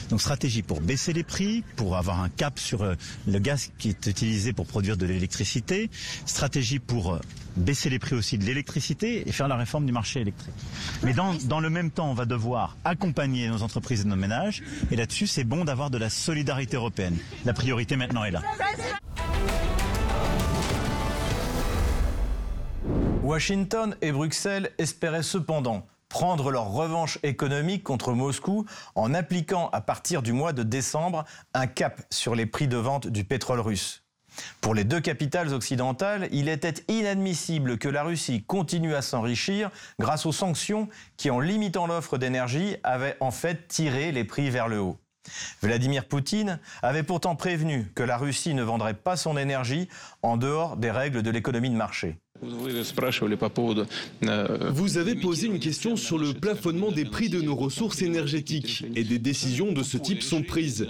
Donc 0.10 0.22
stratégie 0.22 0.62
pour 0.63 0.82
baisser 0.82 1.13
les 1.13 1.24
prix, 1.24 1.63
pour 1.75 1.96
avoir 1.96 2.22
un 2.22 2.29
cap 2.29 2.60
sur 2.60 2.82
euh, 2.82 2.96
le 3.27 3.39
gaz 3.39 3.72
qui 3.77 3.89
est 3.89 4.08
utilisé 4.08 4.53
pour 4.53 4.67
produire 4.67 4.98
de 4.98 5.05
l'électricité. 5.05 5.89
Stratégie 6.25 6.79
pour 6.79 7.13
euh, 7.13 7.20
baisser 7.55 7.89
les 7.89 8.00
prix 8.00 8.15
aussi 8.15 8.38
de 8.38 8.44
l'électricité 8.44 9.27
et 9.27 9.32
faire 9.32 9.48
la 9.48 9.55
réforme 9.55 9.86
du 9.86 9.94
marché 9.94 10.20
électrique. 10.20 10.53
Mais 11.03 11.13
dans, 11.13 11.34
dans 11.46 11.62
le 11.62 11.70
même 11.70 11.89
temps, 11.91 12.12
on 12.12 12.13
va 12.13 12.25
devoir 12.25 12.75
accompagner 12.84 13.48
nos 13.48 13.62
entreprises 13.63 14.01
et 14.01 14.05
nos 14.05 14.17
ménages. 14.17 14.62
Et 14.91 14.96
là-dessus, 14.98 15.27
c'est 15.27 15.46
bon 15.46 15.63
d'avoir 15.63 15.89
de 15.89 15.98
la 15.98 16.10
solidarité 16.10 16.75
européenne. 16.75 17.17
La 17.46 17.53
priorité 17.53 17.96
maintenant 17.96 18.25
est 18.25 18.32
là. 18.32 18.41
Washington 23.25 23.96
et 24.03 24.12
Bruxelles 24.12 24.70
espéraient 24.77 25.24
cependant 25.24 25.88
prendre 26.10 26.51
leur 26.51 26.70
revanche 26.70 27.17
économique 27.24 27.84
contre 27.84 28.13
Moscou 28.13 28.67
en 28.94 29.15
appliquant 29.15 29.70
à 29.72 29.82
partir 29.82 30.22
du 30.22 30.32
mois 30.32 30.53
de 30.53 30.62
décembre 30.62 31.25
un 31.55 31.65
cap 31.65 32.03
sur 32.12 32.36
les 32.36 32.46
prix 32.46 32.67
de 32.67 32.77
vente 32.77 33.08
du 33.08 33.24
pétrole 33.24 33.62
russe. 33.62 34.03
Pour 34.62 34.75
les 34.75 34.84
deux 34.84 35.01
capitales 35.01 35.55
occidentales, 35.55 36.29
il 36.32 36.48
était 36.48 36.84
inadmissible 36.88 37.79
que 37.79 37.89
la 37.89 38.03
Russie 38.03 38.44
continue 38.44 38.94
à 38.94 39.01
s'enrichir 39.01 39.72
grâce 39.98 40.27
aux 40.27 40.32
sanctions 40.32 40.88
qui, 41.17 41.32
en 41.32 41.39
limitant 41.39 41.88
l'offre 41.88 42.20
d'énergie, 42.20 42.77
avaient 42.84 43.17
en 43.22 43.32
fait 43.32 43.67
tiré 43.67 44.12
les 44.12 44.24
prix 44.24 44.51
vers 44.51 44.67
le 44.67 44.79
haut. 44.82 45.00
Vladimir 45.62 46.05
Poutine 46.05 46.60
avait 46.82 47.03
pourtant 47.03 47.36
prévenu 47.36 47.91
que 47.96 48.03
la 48.03 48.17
Russie 48.17 48.53
ne 48.53 48.63
vendrait 48.63 48.94
pas 48.94 49.17
son 49.17 49.38
énergie 49.38 49.88
en 50.22 50.38
dehors 50.38 50.77
des 50.77 50.91
règles 50.91 51.24
de 51.24 51.29
l'économie 51.29 51.70
de 51.70 51.75
marché. 51.75 52.17
Vous 52.41 52.67
avez 54.98 55.15
posé 55.15 55.48
une 55.48 55.60
question 55.60 55.96
sur 55.96 56.17
le 56.17 56.34
plafonnement 56.34 56.91
des 56.91 57.05
prix 57.05 57.29
de 57.29 57.41
nos 57.41 57.55
ressources 57.55 58.01
énergétiques 58.01 58.84
et 58.96 59.05
des 59.05 59.20
décisions 59.20 59.72
de 59.72 59.84
ce 59.84 59.98
type 59.98 60.22
sont 60.22 60.44
prises. 60.44 60.86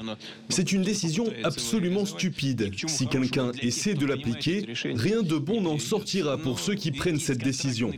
C'est 0.49 0.71
une 0.71 0.81
décision 0.81 1.31
absolument 1.43 2.05
stupide. 2.05 2.71
Si 2.87 3.07
quelqu'un 3.07 3.51
essaie 3.61 3.93
de 3.93 4.07
l'appliquer, 4.07 4.65
rien 4.83 5.21
de 5.21 5.37
bon 5.37 5.61
n'en 5.61 5.77
sortira 5.77 6.39
pour 6.39 6.59
ceux 6.59 6.73
qui 6.73 6.91
prennent 6.91 7.19
cette 7.19 7.43
décision. 7.43 7.91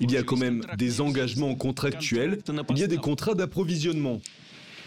Il 0.00 0.12
y 0.12 0.18
a 0.18 0.22
quand 0.22 0.36
même 0.36 0.62
des 0.76 1.00
engagements 1.00 1.54
contractuels, 1.54 2.40
il 2.68 2.78
y 2.78 2.84
a 2.84 2.86
des 2.86 2.98
contrats 2.98 3.34
d'approvisionnement. 3.34 4.20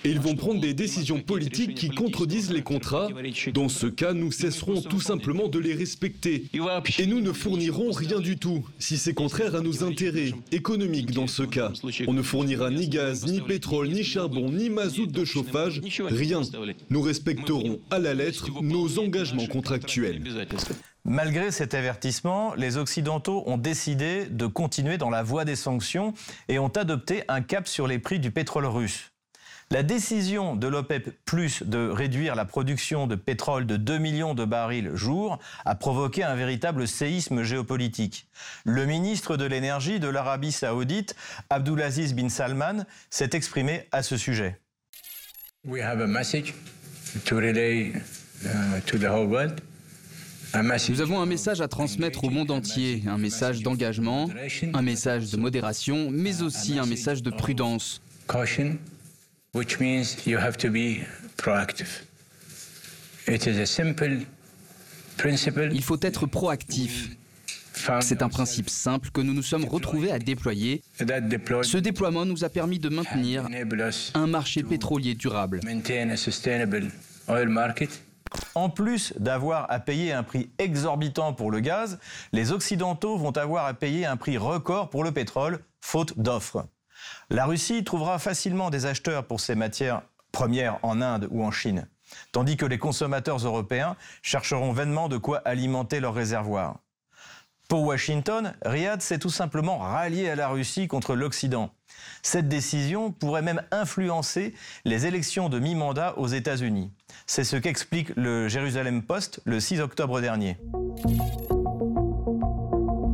Ils 0.05 0.19
vont 0.19 0.36
prendre 0.36 0.60
des 0.60 0.74
décisions 0.74 1.22
politiques 1.22 1.75
qui 1.75 1.89
contredisent 1.89 2.51
les 2.51 2.62
contrats. 2.62 3.07
Dans 3.53 3.69
ce 3.69 3.88
cas, 3.88 4.13
nous 4.13 4.31
cesserons 4.31 4.81
tout 4.81 5.00
simplement 5.00 5.48
de 5.48 5.60
les 5.60 5.74
respecter. 5.74 6.50
Et 7.00 7.05
nous 7.05 7.22
ne 7.22 7.31
fournirons 7.31 7.91
rien 7.91 8.19
du 8.19 8.38
tout, 8.38 8.65
si 8.79 8.98
c'est 8.98 9.13
contraire 9.13 9.55
à 9.55 9.62
nos 9.62 9.83
intérêts 9.83 10.33
économiques 10.51 11.12
dans 11.12 11.27
ce 11.27 11.43
cas. 11.43 11.72
On 12.07 12.13
ne 12.13 12.22
fournira 12.22 12.69
ni 12.69 12.88
gaz, 12.89 13.25
ni 13.25 13.41
pétrole, 13.41 13.89
ni 13.89 14.03
charbon, 14.03 14.51
ni 14.51 14.69
mazout 14.69 15.07
de 15.07 15.25
chauffage, 15.25 15.81
rien. 16.00 16.41
Nous 16.89 17.01
respecterons 17.01 17.79
à 17.89 18.00
la 18.00 18.13
lettre 18.13 18.50
nos 18.62 19.00
engagements 19.00 19.48
contractuels. 19.48 20.22
Malgré 21.05 21.51
cet 21.51 21.74
avertissement, 21.74 22.53
les 22.55 22.77
Occidentaux 22.77 23.43
ont 23.45 23.57
décidé 23.57 24.25
de 24.29 24.48
continuer 24.48 24.98
dans 24.98 25.10
la 25.10 25.22
voie 25.22 25.43
des 25.43 25.57
sanctions 25.57 26.13
et 26.48 26.60
ont 26.60 26.69
adopté 26.69 27.24
un 27.27 27.41
cap 27.41 27.67
sur 27.67 27.88
les 27.88 28.00
prix 28.00 28.19
du 28.19 28.31
pétrole 28.31 28.65
russe. 28.65 29.12
La 29.74 29.82
décision 29.82 30.56
de 30.56 30.68
l'OPEP 30.68 31.10
Plus 31.25 31.63
de 31.63 31.89
réduire 31.89 32.36
la 32.36 32.46
production 32.46 33.08
de 33.08 33.15
pétrole 33.15 33.65
de 33.65 33.75
2 33.75 33.98
millions 33.98 34.36
de 34.36 34.46
barils 34.46 34.92
jour 34.94 35.39
a 35.65 35.74
provoqué 35.74 36.24
un 36.24 36.36
véritable 36.36 36.88
séisme 36.88 37.42
géopolitique. 37.42 38.27
Le 38.65 38.86
ministre 38.86 39.36
de 39.36 39.46
l'énergie 39.46 40.00
de 40.00 40.08
l'Arabie 40.08 40.51
saoudite, 40.51 41.15
Abdulaziz 41.50 42.13
bin 42.13 42.30
Salman, 42.30 42.86
s'est 43.10 43.32
exprimé 43.34 43.88
à 43.92 44.03
ce 44.03 44.15
sujet. 44.15 44.60
We 45.65 45.82
have 45.82 46.01
a 46.01 46.08
message 46.08 46.53
to 47.25 47.38
relay 47.38 47.94
uh, 48.46 48.80
to 48.86 49.00
the 49.00 49.06
whole 49.06 49.25
world. 49.25 49.60
Nous 50.88 51.01
avons 51.01 51.20
un 51.20 51.25
message 51.25 51.62
à 51.62 51.68
transmettre 51.68 52.25
au 52.25 52.30
monde 52.30 52.51
entier, 52.51 53.01
un 53.08 53.18
message 53.18 53.63
d'engagement, 53.63 54.30
un 54.72 54.82
message 54.84 55.32
de 55.32 55.38
modération, 55.38 56.12
mais 56.12 56.44
aussi 56.44 56.77
un 56.77 56.86
message 56.86 57.24
de 57.24 57.32
prudence 57.32 58.03
which 59.53 59.79
means 59.79 60.25
you 60.25 60.38
have 60.38 60.57
to 60.57 60.69
be 60.69 61.05
proactive. 61.38 62.03
It 63.27 63.48
is 63.48 63.60
a 63.60 63.65
simple 63.65 64.25
principle. 65.17 65.69
Il 65.72 65.83
faut 65.83 66.00
être 66.01 66.25
proactif. 66.25 67.10
C'est 68.01 68.22
un 68.22 68.29
principe 68.29 68.69
simple 68.69 69.10
que 69.12 69.22
nous 69.22 69.33
nous 69.33 69.43
sommes 69.43 69.65
retrouvés 69.65 70.12
à 70.12 70.19
déployer. 70.19 70.81
Ce 70.98 71.77
déploiement 71.77 72.25
nous 72.25 72.43
a 72.43 72.50
permis 72.50 72.79
de 72.79 72.89
maintenir 72.89 73.48
un 74.13 74.27
marché 74.27 74.63
pétrolier 74.63 75.15
durable. 75.15 75.60
En 78.55 78.69
plus 78.69 79.13
d'avoir 79.19 79.72
à 79.72 79.79
payer 79.79 80.13
un 80.13 80.24
prix 80.24 80.50
exorbitant 80.60 81.33
pour 81.33 81.51
le 81.51 81.60
gaz, 81.60 82.00
les 82.31 82.51
Occidentaux 82.51 83.17
vont 83.17 83.36
avoir 83.38 83.65
à 83.65 83.74
payer 83.74 84.05
un 84.05 84.17
prix 84.17 84.38
record 84.38 84.89
pour 84.89 85.03
le 85.03 85.12
pétrole, 85.12 85.60
faute 85.81 86.17
d'offres. 86.17 86.65
La 87.30 87.46
Russie 87.46 87.84
trouvera 87.84 88.20
facilement 88.20 88.70
des 88.70 88.86
acheteurs 88.86 89.25
pour 89.25 89.39
ces 89.39 89.56
matières 89.56 90.03
premières 90.32 90.80
en 90.84 91.01
Inde 91.01 91.27
ou 91.32 91.44
en 91.44 91.51
Chine, 91.51 91.88
tandis 92.32 92.58
que 92.58 92.65
les 92.65 92.77
consommateurs 92.77 93.38
européens 93.38 93.96
chercheront 94.22 94.72
vainement 94.72 95.10
de 95.10 95.18
quoi 95.18 95.38
alimenter 95.46 96.00
leurs 96.00 96.13
réservoirs. 96.13 96.80
Pour 97.70 97.84
Washington, 97.84 98.53
Riyad 98.65 99.01
s'est 99.01 99.20
tout 99.20 99.30
simplement 99.30 99.80
rallié 99.80 100.30
à 100.30 100.36
la 100.36 100.50
Russie 100.50 100.88
contre 100.88 101.15
l'Occident. 101.15 101.72
Cette 102.22 102.48
décision 102.48 103.12
pourrait 103.12 103.42
même 103.42 103.63
influencer 103.72 104.53
les 104.86 105.06
élections 105.06 105.50
de 105.50 105.60
mi-mandat 105.60 106.13
aux 106.18 106.27
États-Unis. 106.27 106.92
C'est 107.25 107.44
ce 107.44 107.56
qu'explique 107.56 108.12
le 108.15 108.48
Jérusalem 108.48 109.01
Post 109.01 109.42
le 109.46 109.60
6 109.60 109.80
octobre 109.80 110.20
dernier. 110.20 110.58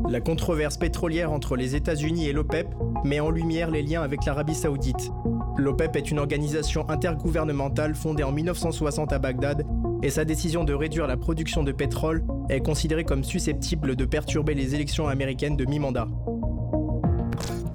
La 0.09 0.21
controverse 0.21 0.75
pétrolière 0.77 1.31
entre 1.31 1.55
les 1.55 1.75
États-Unis 1.75 2.27
et 2.27 2.33
l'OPEP 2.33 2.67
met 3.05 3.19
en 3.19 3.29
lumière 3.29 3.69
les 3.69 3.83
liens 3.83 4.01
avec 4.01 4.25
l'Arabie 4.25 4.55
saoudite. 4.55 5.11
L'OPEP 5.55 5.95
est 5.97 6.09
une 6.09 6.17
organisation 6.17 6.89
intergouvernementale 6.89 7.93
fondée 7.93 8.23
en 8.23 8.31
1960 8.31 9.13
à 9.13 9.19
Bagdad 9.19 9.67
et 10.01 10.09
sa 10.09 10.25
décision 10.25 10.63
de 10.63 10.73
réduire 10.73 11.05
la 11.05 11.15
production 11.15 11.61
de 11.61 11.71
pétrole 11.71 12.23
est 12.49 12.61
considérée 12.61 13.03
comme 13.03 13.23
susceptible 13.23 13.95
de 13.95 14.05
perturber 14.05 14.55
les 14.55 14.73
élections 14.73 15.07
américaines 15.07 15.55
de 15.55 15.65
mi-mandat. 15.65 16.07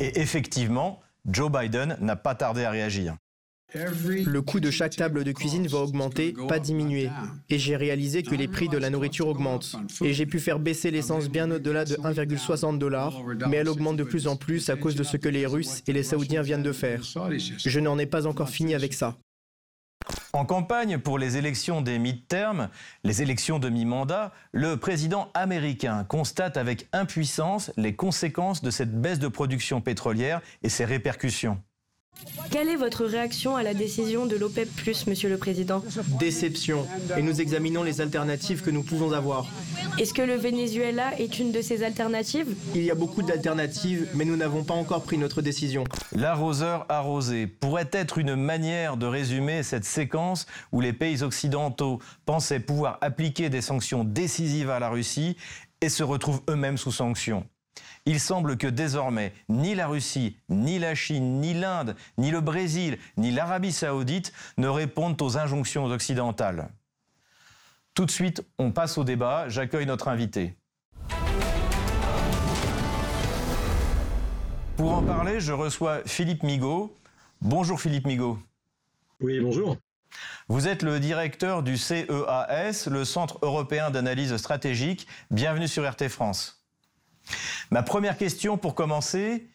Et 0.01 0.19
effectivement, 0.19 0.99
Joe 1.27 1.53
Biden 1.53 1.97
n'a 2.01 2.17
pas 2.17 2.35
tardé 2.35 2.65
à 2.65 2.71
réagir. 2.71 3.15
Le 3.75 4.41
coût 4.41 4.61
de 4.61 4.71
chaque 4.71 4.95
table 4.97 5.25
de 5.25 5.33
cuisine 5.33 5.67
va 5.67 5.79
augmenter, 5.79 6.35
pas 6.49 6.59
diminuer. 6.59 7.11
Et 7.51 7.59
j'ai 7.59 7.77
réalisé 7.77 8.23
que 8.23 8.35
les 8.35 8.49
prix 8.49 8.69
de 8.69 8.79
la 8.79 8.91
nourriture 8.91 9.29
augmentent. 9.29 9.75
Et 10.03 10.13
j'ai 10.13 10.27
pu 10.27 10.39
faire 10.39 10.59
baisser 10.59 10.91
l'essence 10.91 11.29
bien 11.29 11.51
au-delà 11.51 11.85
de 11.85 11.97
1,60 11.97 12.79
dollars, 12.79 13.15
mais 13.49 13.57
elle 13.57 13.69
augmente 13.69 13.97
de 13.97 14.05
plus 14.05 14.27
en 14.29 14.37
plus 14.37 14.71
à 14.71 14.77
cause 14.77 14.95
de 14.95 15.03
ce 15.03 15.17
que 15.17 15.29
les 15.29 15.47
Russes 15.47 15.83
et 15.87 15.93
les 15.93 16.03
Saoudiens 16.03 16.43
viennent 16.43 16.63
de 16.63 16.73
faire. 16.73 17.03
Je 17.03 17.81
n'en 17.81 17.99
ai 17.99 18.07
pas 18.07 18.27
encore 18.27 18.49
fini 18.49 18.75
avec 18.75 18.95
ça. 18.95 19.17
En 20.33 20.45
campagne 20.45 20.99
pour 20.99 21.19
les 21.19 21.37
élections 21.37 21.81
des 21.81 21.99
mi-termes, 21.99 22.69
les 23.05 23.23
élections 23.23 23.59
de 23.59 23.69
mi-mandat, 23.69 24.33
le 24.53 24.77
président 24.77 25.31
américain 25.33 26.05
constate 26.05 26.57
avec 26.57 26.89
impuissance 26.93 27.73
les 27.77 27.95
conséquences 27.95 28.61
de 28.61 28.71
cette 28.71 29.01
baisse 29.01 29.21
de 29.21 29.29
production 29.29 29.81
pétrolière 29.81 30.43
et 30.63 30.69
ses 30.69 30.85
répercussions. 30.85 31.59
Quelle 32.51 32.69
est 32.69 32.77
votre 32.77 33.05
réaction 33.05 33.57
à 33.57 33.63
la 33.63 33.75
décision 33.75 34.27
de 34.27 34.37
l'OPEP, 34.37 34.69
Monsieur 35.07 35.29
le 35.29 35.39
Président? 35.39 35.83
Déception. 36.19 36.87
Et 37.17 37.23
nous 37.23 37.41
examinons 37.41 37.83
les 37.83 38.01
alternatives 38.01 38.63
que 38.63 38.71
nous 38.71 38.83
pouvons 38.83 39.13
avoir. 39.13 39.47
Est-ce 39.99 40.15
que 40.15 40.23
le 40.23 40.35
Venezuela 40.35 41.19
est 41.19 41.39
une 41.39 41.53
de 41.53 41.63
ces 41.63 41.83
alternatives? 41.83 42.55
Il 42.75 42.83
y 42.83 42.91
a 42.91 42.95
beaucoup 42.95 43.23
d'alternatives, 43.23 44.09
mais 44.15 44.25
nous 44.25 44.37
n'avons 44.37 44.65
pas 44.65 44.75
encore 44.75 45.03
pris 45.03 45.19
notre 45.19 45.43
décision. 45.43 45.85
L'arroseur 46.15 46.87
arrosé 46.89 47.47
pourrait 47.47 47.91
être 47.93 48.19
une 48.19 48.37
manière 48.37 48.97
de 48.97 49.07
résumer 49.07 49.63
cette 49.63 49.85
séquence 49.85 50.47
où 50.73 50.81
les 50.81 50.93
pays 50.93 51.23
occidentaux 51.23 52.01
pensaient 52.27 52.61
pouvoir 52.61 52.99
appliquer 53.01 53.49
des 53.49 53.61
sanctions 53.61 54.05
décisives 54.05 54.71
à 54.71 54.79
la 54.79 54.89
Russie 54.89 55.37
et 55.81 55.89
se 55.89 56.03
retrouvent 56.03 56.43
eux-mêmes 56.49 56.79
sous 56.79 56.93
sanctions. 56.93 57.45
Il 58.07 58.21
semble 58.21 58.59
que 58.59 58.67
désormais, 58.67 59.33
ni 59.49 59.75
la 59.75 59.87
Russie, 59.87 60.37
ni 60.51 60.79
la 60.79 60.95
Chine, 60.95 61.41
ni 61.41 61.55
l'Inde, 61.55 61.97
ni 62.19 62.31
le 62.31 62.43
Brésil, 62.43 62.99
ni 63.17 63.31
l'Arabie 63.31 63.73
saoudite 63.73 64.33
ne 64.59 64.69
répondent 64.69 65.21
aux 65.23 65.39
injonctions 65.39 65.87
occidentales. 65.87 66.69
Tout 67.95 68.05
de 68.05 68.11
suite, 68.11 68.45
on 68.59 68.73
passe 68.73 68.99
au 68.99 69.05
débat. 69.05 69.49
J'accueille 69.49 69.87
notre 69.87 70.09
invité. 70.09 70.55
Pour 74.77 74.93
en 74.93 75.03
parler, 75.03 75.41
je 75.41 75.53
reçois 75.53 76.03
Philippe 76.05 76.43
Migaud. 76.43 76.95
Bonjour 77.41 77.81
Philippe 77.81 78.07
Migaud. 78.07 78.39
Oui, 79.21 79.41
bonjour. 79.41 79.79
Vous 80.49 80.69
êtes 80.69 80.83
le 80.83 81.01
directeur 81.01 81.63
du 81.63 81.79
CEAS, 81.79 82.89
le 82.91 83.05
Centre 83.05 83.39
européen 83.41 83.91
d'analyse 83.91 84.37
stratégique. 84.37 85.07
Bienvenue 85.31 85.69
sur 85.69 85.89
RT 85.89 86.09
France. 86.09 86.64
Ma 87.71 87.83
première 87.83 88.17
question 88.17 88.59
pour 88.59 88.75
commencer, 88.75 89.47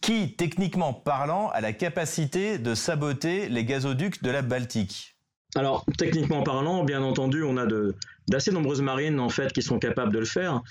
qui, 0.00 0.34
techniquement 0.34 0.92
parlant, 0.92 1.50
a 1.50 1.60
la 1.60 1.72
capacité 1.72 2.58
de 2.58 2.74
saboter 2.74 3.48
les 3.48 3.64
gazoducs 3.64 4.22
de 4.22 4.30
la 4.30 4.42
Baltique? 4.42 5.16
Alors, 5.54 5.84
techniquement 5.96 6.42
parlant, 6.42 6.84
bien 6.84 7.02
entendu, 7.02 7.42
on 7.42 7.56
a 7.56 7.66
d'assez 8.28 8.52
nombreuses 8.52 8.82
marines 8.82 9.20
en 9.20 9.30
fait 9.30 9.52
qui 9.52 9.62
sont 9.62 9.78
capables 9.78 10.12
de 10.12 10.18
le 10.18 10.26
faire. 10.26 10.62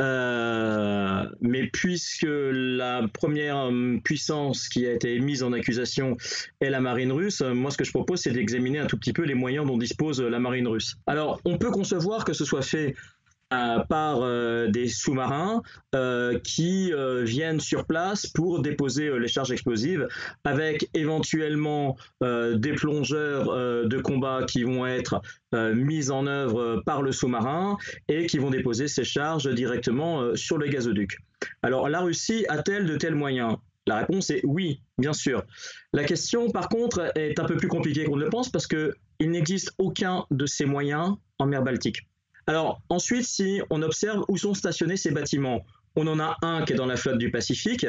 Euh, 0.00 1.28
mais 1.40 1.66
puisque 1.66 2.24
la 2.28 3.02
première 3.12 3.66
euh, 3.66 3.98
puissance 4.04 4.68
qui 4.68 4.86
a 4.86 4.92
été 4.92 5.18
mise 5.18 5.42
en 5.42 5.52
accusation 5.52 6.16
est 6.60 6.70
la 6.70 6.80
marine 6.80 7.10
russe, 7.10 7.40
moi 7.40 7.72
ce 7.72 7.76
que 7.76 7.82
je 7.82 7.90
propose 7.90 8.20
c'est 8.20 8.30
d'examiner 8.30 8.78
un 8.78 8.86
tout 8.86 8.96
petit 8.96 9.12
peu 9.12 9.24
les 9.24 9.34
moyens 9.34 9.66
dont 9.66 9.76
dispose 9.76 10.20
la 10.20 10.38
marine 10.38 10.68
russe. 10.68 10.98
Alors 11.08 11.40
on 11.44 11.58
peut 11.58 11.72
concevoir 11.72 12.24
que 12.24 12.32
ce 12.32 12.44
soit 12.44 12.62
fait 12.62 12.94
par 13.50 14.22
euh, 14.22 14.68
des 14.68 14.88
sous-marins 14.88 15.62
euh, 15.94 16.38
qui 16.38 16.92
euh, 16.92 17.24
viennent 17.24 17.60
sur 17.60 17.86
place 17.86 18.26
pour 18.26 18.60
déposer 18.60 19.10
les 19.18 19.28
charges 19.28 19.52
explosives, 19.52 20.06
avec 20.44 20.88
éventuellement 20.94 21.96
des 22.20 22.72
plongeurs 22.72 23.86
de 23.86 23.98
combat 24.00 24.44
qui 24.46 24.64
vont 24.64 24.86
être 24.86 25.20
mis 25.52 26.10
en 26.10 26.26
œuvre 26.26 26.82
par 26.84 27.02
le 27.02 27.12
sous-marin 27.12 27.76
et 28.08 28.26
qui 28.26 28.38
vont 28.38 28.50
déposer 28.50 28.88
ces 28.88 29.04
charges 29.04 29.52
directement 29.54 30.34
sur 30.36 30.58
le 30.58 30.66
gazoduc. 30.66 31.18
Alors 31.62 31.88
la 31.88 32.00
Russie 32.00 32.44
a-t-elle 32.48 32.86
de 32.86 32.96
tels 32.96 33.14
moyens? 33.14 33.56
La 33.86 33.98
réponse 33.98 34.30
est 34.30 34.42
oui, 34.44 34.82
bien 34.98 35.12
sûr. 35.12 35.44
La 35.92 36.04
question, 36.04 36.50
par 36.50 36.68
contre, 36.68 37.10
est 37.14 37.38
un 37.38 37.44
peu 37.44 37.56
plus 37.56 37.68
compliquée 37.68 38.04
qu'on 38.04 38.16
ne 38.16 38.24
le 38.24 38.30
pense 38.30 38.50
parce 38.50 38.66
qu'il 38.66 38.92
n'existe 39.20 39.72
aucun 39.78 40.26
de 40.30 40.46
ces 40.46 40.66
moyens 40.66 41.16
en 41.38 41.46
mer 41.46 41.62
Baltique. 41.62 42.06
Alors 42.48 42.80
ensuite, 42.88 43.26
si 43.26 43.60
on 43.68 43.82
observe 43.82 44.24
où 44.26 44.38
sont 44.38 44.54
stationnés 44.54 44.96
ces 44.96 45.10
bâtiments, 45.10 45.66
on 45.96 46.06
en 46.06 46.18
a 46.18 46.34
un 46.40 46.64
qui 46.64 46.72
est 46.72 46.76
dans 46.76 46.86
la 46.86 46.96
flotte 46.96 47.18
du 47.18 47.30
Pacifique. 47.30 47.86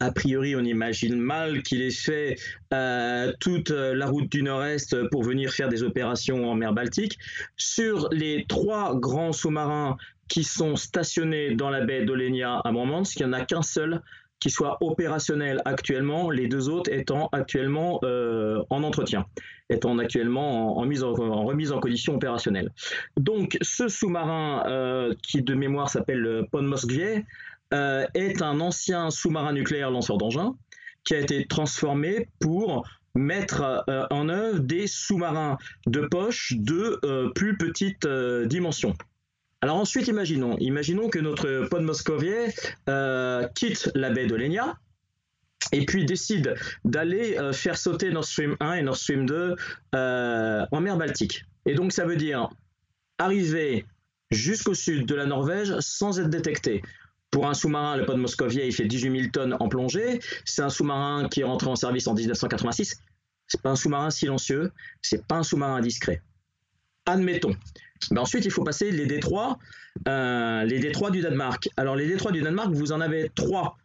A 0.00 0.12
priori, 0.12 0.56
on 0.56 0.64
imagine 0.64 1.16
mal 1.16 1.62
qu'il 1.62 1.82
ait 1.82 1.90
fait 1.90 2.36
euh, 2.72 3.34
toute 3.38 3.68
la 3.68 4.06
route 4.06 4.32
du 4.32 4.42
Nord-Est 4.42 5.10
pour 5.10 5.24
venir 5.24 5.52
faire 5.52 5.68
des 5.68 5.82
opérations 5.82 6.50
en 6.50 6.54
mer 6.54 6.72
Baltique. 6.72 7.18
Sur 7.58 8.08
les 8.10 8.46
trois 8.48 8.98
grands 8.98 9.32
sous-marins 9.32 9.98
qui 10.28 10.42
sont 10.42 10.76
stationnés 10.76 11.54
dans 11.54 11.68
la 11.68 11.84
baie 11.84 12.06
d'Olenia 12.06 12.60
à 12.64 12.72
Murmansk, 12.72 13.20
il 13.20 13.26
n'y 13.26 13.28
en 13.28 13.32
a 13.34 13.44
qu'un 13.44 13.62
seul 13.62 14.00
qui 14.40 14.50
soit 14.50 14.78
opérationnel 14.80 15.62
actuellement, 15.64 16.30
les 16.30 16.48
deux 16.48 16.68
autres 16.68 16.92
étant 16.92 17.28
actuellement 17.32 18.00
euh, 18.04 18.62
en 18.70 18.82
entretien, 18.82 19.26
étant 19.68 19.98
actuellement 19.98 20.78
en, 20.78 20.84
mise 20.86 21.02
en, 21.02 21.12
remise 21.12 21.72
en 21.72 21.80
condition 21.80 22.14
opérationnelle. 22.14 22.70
Donc 23.16 23.58
ce 23.62 23.88
sous-marin 23.88 24.64
euh, 24.66 25.14
qui 25.22 25.42
de 25.42 25.54
mémoire 25.54 25.90
s'appelle 25.90 26.46
euh, 27.74 28.06
est 28.14 28.42
un 28.42 28.60
ancien 28.60 29.10
sous-marin 29.10 29.52
nucléaire 29.52 29.90
lanceur 29.90 30.18
d'engins 30.18 30.54
qui 31.04 31.14
a 31.14 31.18
été 31.18 31.46
transformé 31.46 32.28
pour 32.38 32.86
mettre 33.14 33.84
en 34.10 34.28
œuvre 34.28 34.60
des 34.60 34.86
sous-marins 34.86 35.56
de 35.86 36.02
poche 36.02 36.52
de 36.56 37.30
plus 37.34 37.56
petite 37.56 38.06
dimension. 38.06 38.94
Alors 39.60 39.76
ensuite, 39.76 40.06
imaginons, 40.06 40.56
imaginons 40.58 41.08
que 41.08 41.18
notre 41.18 41.66
pod 41.68 41.82
Moscovier 41.82 42.46
euh, 42.88 43.48
quitte 43.54 43.90
la 43.94 44.10
baie 44.10 44.26
de 44.26 44.36
Lenia 44.36 44.78
et 45.72 45.84
puis 45.84 46.06
décide 46.06 46.54
d'aller 46.84 47.36
euh, 47.38 47.52
faire 47.52 47.76
sauter 47.76 48.10
Nord 48.10 48.24
Stream 48.24 48.56
1 48.60 48.74
et 48.74 48.82
Nord 48.82 48.96
Stream 48.96 49.26
2 49.26 49.56
euh, 49.94 50.66
en 50.70 50.80
mer 50.80 50.96
Baltique. 50.96 51.44
Et 51.66 51.74
donc 51.74 51.92
ça 51.92 52.06
veut 52.06 52.16
dire 52.16 52.48
arriver 53.18 53.84
jusqu'au 54.30 54.74
sud 54.74 55.06
de 55.06 55.14
la 55.16 55.26
Norvège 55.26 55.78
sans 55.80 56.20
être 56.20 56.30
détecté. 56.30 56.82
Pour 57.30 57.48
un 57.48 57.54
sous-marin, 57.54 57.96
le 57.96 58.06
pod 58.06 58.16
Moscovier, 58.16 58.66
il 58.66 58.72
fait 58.72 58.86
18 58.86 59.20
000 59.20 59.30
tonnes 59.32 59.56
en 59.58 59.68
plongée. 59.68 60.20
C'est 60.44 60.62
un 60.62 60.70
sous-marin 60.70 61.28
qui 61.28 61.40
est 61.40 61.44
rentré 61.44 61.68
en 61.68 61.76
service 61.76 62.06
en 62.06 62.14
1986. 62.14 62.96
C'est 63.48 63.60
pas 63.60 63.70
un 63.70 63.76
sous-marin 63.76 64.10
silencieux, 64.10 64.70
c'est 65.02 65.26
pas 65.26 65.36
un 65.36 65.42
sous-marin 65.42 65.80
discret. 65.80 66.22
Admettons. 67.06 67.56
Mais 68.10 68.18
ensuite, 68.18 68.44
il 68.44 68.50
faut 68.50 68.64
passer 68.64 68.90
les 68.90 69.06
détroits, 69.06 69.58
euh, 70.06 70.64
les 70.64 70.78
détroits 70.78 71.10
du 71.10 71.20
Danemark. 71.20 71.68
Alors, 71.76 71.96
les 71.96 72.06
détroits 72.06 72.32
du 72.32 72.42
Danemark, 72.42 72.70
vous 72.72 72.92
en 72.92 73.00
avez 73.00 73.30
trois 73.34 73.76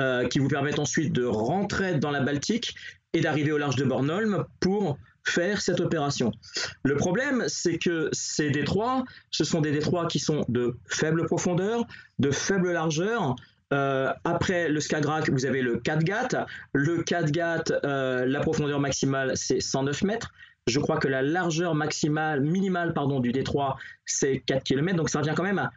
euh, 0.00 0.26
qui 0.28 0.38
vous 0.38 0.48
permettent 0.48 0.78
ensuite 0.78 1.12
de 1.12 1.24
rentrer 1.24 1.94
dans 1.96 2.10
la 2.10 2.20
Baltique 2.20 2.74
et 3.12 3.20
d'arriver 3.20 3.52
au 3.52 3.58
large 3.58 3.76
de 3.76 3.84
Bornholm 3.84 4.44
pour 4.60 4.98
faire 5.24 5.60
cette 5.60 5.80
opération. 5.80 6.32
Le 6.82 6.96
problème, 6.96 7.44
c'est 7.46 7.78
que 7.78 8.08
ces 8.12 8.50
détroits, 8.50 9.04
ce 9.30 9.44
sont 9.44 9.60
des 9.60 9.70
détroits 9.70 10.06
qui 10.06 10.18
sont 10.18 10.44
de 10.48 10.76
faible 10.86 11.26
profondeur, 11.26 11.84
de 12.18 12.30
faible 12.30 12.72
largeur, 12.72 13.36
euh, 13.72 14.12
après 14.24 14.68
le 14.68 14.80
Skagerrak, 14.80 15.30
vous 15.30 15.46
avez 15.46 15.62
le 15.62 15.78
Kattegat. 15.78 16.46
Le 16.72 17.02
Kattegat, 17.02 17.64
euh, 17.84 18.26
la 18.26 18.40
profondeur 18.40 18.80
maximale, 18.80 19.32
c'est 19.34 19.60
109 19.60 20.02
mètres. 20.02 20.32
Je 20.66 20.78
crois 20.78 20.98
que 20.98 21.08
la 21.08 21.22
largeur 21.22 21.74
maximale, 21.74 22.40
minimale 22.40 22.94
pardon, 22.94 23.20
du 23.20 23.32
détroit, 23.32 23.76
c'est 24.04 24.40
4 24.46 24.62
km. 24.62 24.96
Donc 24.96 25.10
ça 25.10 25.20
revient 25.20 25.34
quand 25.36 25.42
même 25.42 25.58
à 25.58 25.70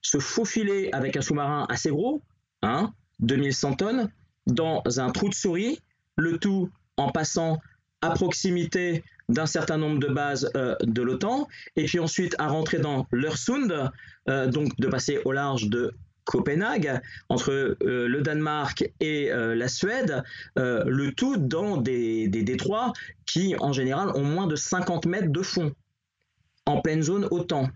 se 0.00 0.18
faufiler 0.18 0.90
avec 0.92 1.16
un 1.16 1.22
sous-marin 1.22 1.66
assez 1.68 1.90
gros, 1.90 2.22
hein, 2.62 2.92
2100 3.20 3.74
tonnes, 3.74 4.10
dans 4.46 4.82
un 4.98 5.10
trou 5.10 5.28
de 5.28 5.34
souris, 5.34 5.78
le 6.16 6.38
tout 6.38 6.70
en 6.96 7.10
passant 7.10 7.60
à 8.00 8.10
proximité 8.10 9.04
d'un 9.28 9.46
certain 9.46 9.78
nombre 9.78 10.00
de 10.00 10.08
bases 10.08 10.50
euh, 10.56 10.74
de 10.82 11.02
l'OTAN, 11.02 11.46
et 11.76 11.84
puis 11.84 12.00
ensuite 12.00 12.34
à 12.38 12.48
rentrer 12.48 12.78
dans 12.78 13.06
l'Öresund, 13.12 13.90
donc 14.26 14.76
de 14.76 14.88
passer 14.88 15.20
au 15.24 15.32
large 15.32 15.68
de 15.68 15.94
Copenhague, 16.24 17.00
entre 17.28 17.50
euh, 17.52 18.08
le 18.08 18.22
Danemark 18.22 18.90
et 19.00 19.32
euh, 19.32 19.54
la 19.54 19.68
Suède, 19.68 20.22
euh, 20.58 20.84
le 20.86 21.12
tout 21.12 21.36
dans 21.36 21.76
des, 21.76 22.28
détroits 22.28 22.92
qui, 23.26 23.56
en 23.58 23.72
général, 23.72 24.10
ont 24.14 24.24
moins 24.24 24.46
de 24.46 24.56
50 24.56 25.06
mètres 25.06 25.32
de 25.32 25.42
fond, 25.42 25.74
en 26.66 26.80
pleine 26.80 27.02
zone 27.02 27.26
OTAN. 27.30 27.68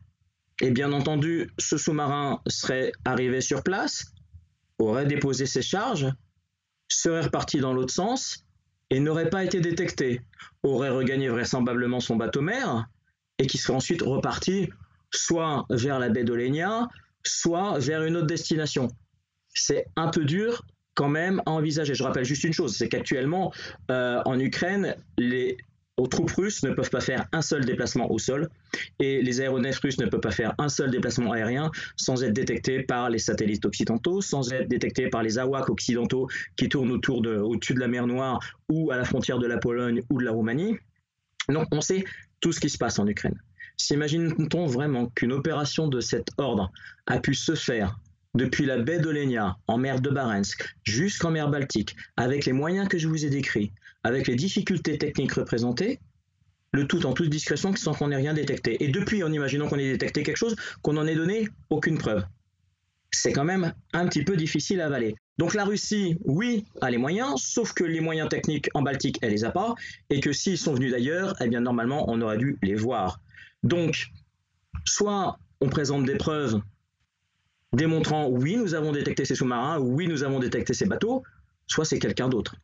Et 0.61 0.71
bien 0.71 0.93
entendu, 0.93 1.51
ce 1.59 1.77
sous-marin 1.77 2.41
serait 2.47 2.93
arrivé 3.05 3.41
sur 3.41 3.63
place, 3.63 4.13
aurait 4.79 5.07
déposé 5.07 5.47
ses 5.47 5.63
charges, 5.63 6.07
serait 6.89 7.23
reparti 7.23 7.59
dans 7.59 7.73
l'autre 7.73 7.93
sens 7.93 8.47
et 8.91 9.01
n'aurait 9.01 9.29
pas 9.29 9.45
été 9.45 9.61
détecté, 9.61 10.23
aurait 10.63 10.91
regagné 10.91 11.29
vraisemblablement 11.29 12.01
son 12.01 12.17
bateau-mère 12.17 12.89
et 13.39 13.47
qui 13.47 13.59
serait 13.59 13.75
ensuite 13.75 14.03
reparti 14.03 14.71
soit 15.11 15.67
vers 15.71 15.99
la 15.99 16.09
baie 16.09 16.25
d'Olenia, 16.25 16.89
soit 17.29 17.79
vers 17.79 18.05
une 18.05 18.17
autre 18.17 18.27
destination. 18.27 18.89
C'est 19.49 19.87
un 19.97 20.09
peu 20.09 20.25
dur 20.25 20.63
quand 20.95 21.09
même 21.09 21.43
à 21.47 21.53
envisager. 21.53 21.95
Je 21.95 22.03
rappelle 22.03 22.25
juste 22.25 22.45
une 22.45 22.53
chose, 22.53 22.77
c'est 22.77 22.89
qu'actuellement, 22.89 23.53
euh, 23.91 24.21
en 24.25 24.39
Ukraine, 24.39 24.97
les 25.19 25.59
troupes 26.11 26.31
russes 26.33 26.63
ne 26.63 26.73
peuvent 26.73 26.91
pas 26.91 27.01
faire 27.01 27.27
un 27.33 27.41
seul 27.41 27.65
déplacement 27.65 28.11
au 28.11 28.19
sol 28.19 28.51
et 28.99 29.23
les 29.23 29.41
aéronefs 29.41 29.79
russes 29.79 29.99
ne 29.99 30.07
peuvent 30.07 30.21
pas 30.21 30.31
faire 30.31 30.55
un 30.59 30.69
seul 30.69 30.91
déplacement 30.91 31.33
aérien 31.33 31.71
sans 31.97 32.23
être 32.23 32.35
détectés 32.35 32.83
par 32.83 33.09
les 33.09 33.19
satellites 33.19 33.65
occidentaux, 33.65 34.21
sans 34.21 34.53
être 34.53 34.69
détectés 34.69 35.09
par 35.09 35.23
les 35.23 35.39
AWAC 35.39 35.71
occidentaux 35.71 36.29
qui 36.57 36.69
tournent 36.69 36.91
autour 36.91 37.23
de, 37.23 37.37
au-dessus 37.37 37.73
de 37.73 37.81
la 37.81 37.89
mer 37.89 38.07
Noire 38.07 38.41
ou 38.69 38.91
à 38.91 38.97
la 38.97 39.05
frontière 39.05 39.39
de 39.39 39.47
la 39.47 39.57
Pologne 39.57 40.03
ou 40.11 40.19
de 40.19 40.25
la 40.25 40.33
Roumanie. 40.33 40.77
Donc 41.49 41.67
on 41.73 41.81
sait 41.81 42.05
tout 42.41 42.53
ce 42.53 42.61
qui 42.61 42.69
se 42.69 42.77
passe 42.77 42.99
en 42.99 43.07
Ukraine. 43.07 43.41
S'imagine-t-on 43.77 44.67
vraiment 44.67 45.07
qu'une 45.09 45.33
opération 45.33 45.89
de 45.89 46.01
cet 46.01 46.31
ordre 46.39 46.73
a 47.07 47.19
pu 47.19 47.35
se 47.35 47.55
faire 47.55 47.99
depuis 48.35 48.67
la 48.67 48.79
baie 48.79 48.99
d'Olenia, 48.99 49.57
en 49.67 49.79
mer 49.79 50.01
de 50.01 50.11
Barents, 50.11 50.43
jusqu'en 50.85 51.31
mer 51.31 51.49
Baltique, 51.49 51.97
avec 52.17 52.45
les 52.45 52.53
moyens 52.53 52.89
que 52.89 52.99
je 52.99 53.09
vous 53.09 53.25
ai 53.25 53.31
décrits, 53.31 53.73
avec 54.05 54.27
les 54.27 54.37
difficultés 54.37 54.99
techniques 54.99 55.33
représentées, 55.33 56.01
le 56.73 56.87
tout 56.87 57.07
en 57.07 57.13
toute 57.13 57.31
discrétion 57.31 57.75
sans 57.75 57.95
qu'on 57.95 58.11
ait 58.11 58.17
rien 58.17 58.35
détecté. 58.35 58.83
Et 58.85 58.89
depuis, 58.89 59.23
en 59.23 59.33
imaginant 59.33 59.69
qu'on 59.69 59.79
ait 59.79 59.93
détecté 59.93 60.23
quelque 60.23 60.37
chose, 60.37 60.57
qu'on 60.83 60.93
n'en 60.93 61.07
ait 61.07 61.15
donné 61.15 61.49
aucune 61.71 61.97
preuve. 61.97 62.25
C'est 63.11 63.33
quand 63.33 63.45
même 63.45 63.73
un 63.95 64.07
petit 64.07 64.25
peu 64.25 64.37
difficile 64.37 64.81
à 64.81 64.87
avaler. 64.87 65.15
Donc 65.39 65.55
la 65.55 65.65
Russie, 65.65 66.19
oui, 66.25 66.67
a 66.83 66.91
les 66.91 66.99
moyens, 66.99 67.41
sauf 67.41 67.73
que 67.73 67.85
les 67.85 68.01
moyens 68.01 68.29
techniques 68.29 68.69
en 68.75 68.83
Baltique, 68.83 69.19
elle 69.23 69.33
les 69.33 69.45
a 69.45 69.51
pas, 69.51 69.75
et 70.11 70.21
que 70.21 70.33
s'ils 70.33 70.59
sont 70.59 70.75
venus 70.75 70.93
d'ailleurs, 70.93 71.35
eh 71.41 71.49
bien 71.49 71.61
normalement, 71.61 72.11
on 72.11 72.21
aurait 72.21 72.39
dû 72.39 72.59
les 72.63 72.75
voir. 72.75 73.21
Donc, 73.67 74.13
soit 74.85 75.39
on 75.61 75.69
présente 75.69 76.05
des 76.05 76.17
preuves 76.17 76.61
démontrant 77.73 78.29
oui, 78.29 78.57
nous 78.57 78.75
avons 78.75 78.93
détecté 78.93 79.25
ces 79.25 79.35
sous-marins, 79.35 79.79
oui, 79.81 80.07
nous 80.07 80.23
avons 80.23 80.39
détecté 80.39 80.73
ces 80.73 80.87
bateaux, 80.87 81.25
soit 81.67 81.85
c'est 81.85 81.99
quelqu'un 81.99 82.29
d'autre. 82.29 82.55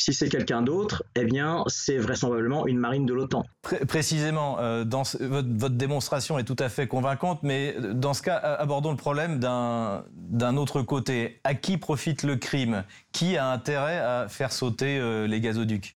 Si 0.00 0.14
c'est 0.14 0.28
quelqu'un 0.28 0.62
d'autre, 0.62 1.04
eh 1.16 1.24
bien, 1.24 1.64
c'est 1.66 1.96
vraisemblablement 1.96 2.66
une 2.66 2.78
marine 2.78 3.04
de 3.06 3.14
l'OTAN. 3.14 3.44
précisément, 3.88 4.58
euh, 4.60 4.84
votre, 5.20 5.74
démonstration 5.74 6.38
est 6.38 6.44
tout 6.44 6.56
à 6.58 6.68
fait 6.68 6.86
convaincante, 6.86 7.42
mais 7.42 7.76
dans 7.94 8.14
ce 8.14 8.22
cas, 8.22 8.36
abordons 8.36 8.92
le 8.92 8.96
problème 8.96 9.40
d'un 9.40 10.56
autre 10.56 10.82
côté. 10.82 11.40
À 11.42 11.54
qui 11.54 11.78
profite 11.78 12.22
le 12.22 12.36
crime? 12.36 12.84
Qui 13.10 13.36
a 13.36 13.48
intérêt 13.48 13.98
à 13.98 14.26
faire 14.28 14.52
sauter 14.52 14.98
euh, 14.98 15.26
les 15.26 15.40
gazoducs? 15.40 15.97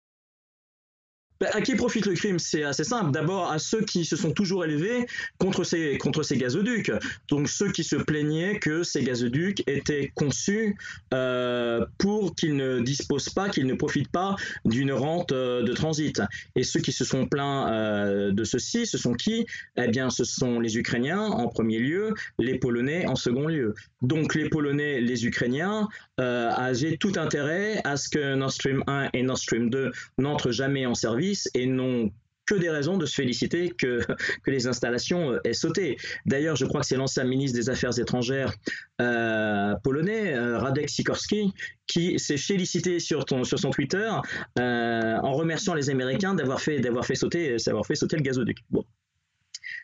Bah, 1.41 1.49
à 1.55 1.63
qui 1.63 1.75
profite 1.75 2.05
le 2.05 2.13
crime? 2.13 2.39
C'est 2.39 2.65
assez 2.65 2.85
simple. 2.85 3.13
D'abord 3.13 3.51
à 3.51 3.59
ceux 3.59 3.81
qui 3.81 4.05
se 4.05 4.15
sont 4.15 4.33
toujours 4.33 4.63
élevés 4.63 5.07
contre 5.39 5.65
ces, 5.65 5.99
gazoducs. 6.37 6.93
Donc 7.29 7.49
ceux 7.49 7.73
qui 7.73 7.83
se 7.83 7.97
plaignaient 7.97 8.59
que 8.59 8.83
ces 8.83 9.03
gazoducs 9.03 9.63
étaient 9.67 10.13
conçus 10.15 10.77
euh, 11.15 11.87
pour 11.97 12.35
qu'ils 12.35 12.57
ne 12.57 12.81
disposent 12.81 13.31
pas, 13.31 13.49
qu'ils 13.49 13.67
ne 13.67 13.75
profitent 13.75 14.11
pas 14.11 14.37
d'une 14.67 14.93
rente 14.93 15.33
euh, 15.33 15.63
de 15.63 15.73
transit. 15.73 16.21
Et 16.57 16.63
ceux 16.63 16.81
qui 16.81 16.93
se 16.93 17.07
sont 17.07 17.27
plaints 17.27 17.73
euh, 17.73 18.33
de 18.33 18.45
ceci, 18.45 18.87
ce 18.87 18.99
sont 18.99 19.15
qui? 19.15 19.47
Eh 19.79 19.89
bien, 19.89 20.11
ce 20.11 20.25
sont 20.25 20.61
les 20.61 20.77
Ukrainiens 20.77 21.23
en 21.23 21.49
premier 21.49 21.79
lieu, 21.79 22.13
les 22.39 22.59
Polonais 22.59 23.07
en 23.07 23.17
second 23.17 23.47
lieu. 23.47 23.75
Donc 24.03 24.35
les 24.35 24.51
Polonais, 24.51 25.01
les 25.01 25.27
Ukrainiens 25.27 25.89
avaient 26.19 26.99
tout 26.99 27.15
intérêt 27.17 27.81
à 27.85 27.97
ce 27.97 28.11
que 28.11 28.35
Nord 28.35 28.53
Stream 28.53 28.85
1 28.87 29.09
et 29.15 29.23
Nord 29.23 29.39
Stream 29.39 29.71
2 29.71 29.91
n'entrent 30.19 30.51
jamais 30.51 30.85
en 30.85 30.95
service 30.95 31.30
et 31.55 31.67
n'ont 31.67 32.11
que 32.51 32.55
des 32.57 32.71
raisons 32.71 32.99
de 32.99 33.07
se 33.07 33.15
féliciter 33.15 33.71
que, 33.79 34.01
les 34.47 34.67
installations 34.67 35.33
euh, 35.33 35.39
aient 35.45 35.53
sauté. 35.53 35.97
D'ailleurs, 36.27 36.57
je 36.57 36.67
crois 36.67 36.81
que 36.81 36.87
c'est 36.87 36.97
l'ancien 36.97 37.25
ministre 37.25 37.57
des 37.57 37.71
Affaires 37.71 37.97
étrangères 37.99 38.53
euh, 39.01 39.75
polonais, 39.85 40.35
euh, 40.35 40.59
Radek 40.59 40.91
Sikorski, 40.91 41.53
qui 41.87 42.19
s'est 42.19 42.37
félicité 42.37 42.99
sur, 42.99 43.25
son 43.29 43.71
Twitter 43.71 44.11
en 44.57 45.33
remerciant 45.33 45.75
les 45.75 45.91
Américains 45.91 46.35
d'avoir 46.35 46.61
fait, 46.61 46.81
d'avoir 46.81 47.05
fait, 47.07 47.15
sauter, 47.15 47.57
fait 47.59 47.95
sauter 47.95 48.17
le 48.17 48.23
gazoduc. 48.23 48.59
Bon. 48.71 48.85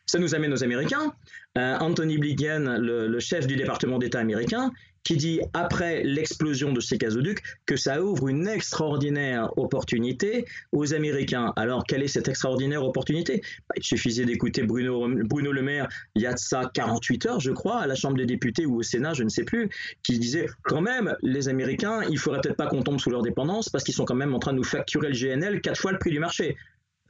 Ça 0.06 0.18
nous 0.18 0.34
amène 0.34 0.52
aux 0.52 0.62
Américains. 0.62 1.12
Anthony 1.56 2.18
Blinken, 2.18 2.76
le, 2.78 3.18
chef 3.18 3.46
du 3.46 3.56
département 3.56 3.98
d'État 3.98 4.20
américain, 4.20 4.70
qui 5.06 5.16
dit, 5.16 5.40
après 5.54 6.02
l'explosion 6.02 6.72
de 6.72 6.80
ces 6.80 6.98
gazoducs, 6.98 7.40
que 7.64 7.76
ça 7.76 8.02
ouvre 8.02 8.26
une 8.26 8.48
extraordinaire 8.48 9.56
opportunité 9.56 10.46
aux 10.72 10.94
Américains. 10.94 11.52
Alors, 11.54 11.84
quelle 11.84 12.02
est 12.02 12.08
cette 12.08 12.26
extraordinaire 12.26 12.84
opportunité? 12.84 13.40
Bah, 13.68 13.76
Il 13.76 13.84
suffisait 13.84 14.24
d'écouter 14.24 14.64
Bruno, 14.64 15.06
Le 15.06 15.62
Maire, 15.62 15.88
il 16.16 16.22
y 16.22 16.26
a 16.26 16.34
de 16.34 16.38
ça 16.38 16.68
48 16.74 17.26
heures, 17.26 17.40
je 17.40 17.52
crois, 17.52 17.78
à 17.78 17.86
la 17.86 17.94
Chambre 17.94 18.16
des 18.16 18.26
députés 18.26 18.66
ou 18.66 18.80
au 18.80 18.82
Sénat, 18.82 19.14
je 19.14 19.22
ne 19.22 19.28
sais 19.28 19.44
plus, 19.44 19.70
qui 20.02 20.18
disait, 20.18 20.46
quand 20.64 20.80
même, 20.80 21.16
les 21.22 21.48
Américains, 21.48 22.02
il 22.10 22.18
faudrait 22.18 22.40
peut-être 22.40 22.56
pas 22.56 22.66
qu'on 22.66 22.82
tombe 22.82 22.98
sous 22.98 23.10
leur 23.10 23.22
dépendance, 23.22 23.68
parce 23.68 23.84
qu'ils 23.84 23.94
sont 23.94 24.04
quand 24.04 24.16
même 24.16 24.34
en 24.34 24.40
train 24.40 24.52
de 24.52 24.58
nous 24.58 24.64
facturer 24.64 25.08
le 25.08 25.14
GNL 25.14 25.60
quatre 25.60 25.80
fois 25.80 25.92
le 25.92 25.98
prix 25.98 26.10
du 26.10 26.18
marché. 26.18 26.56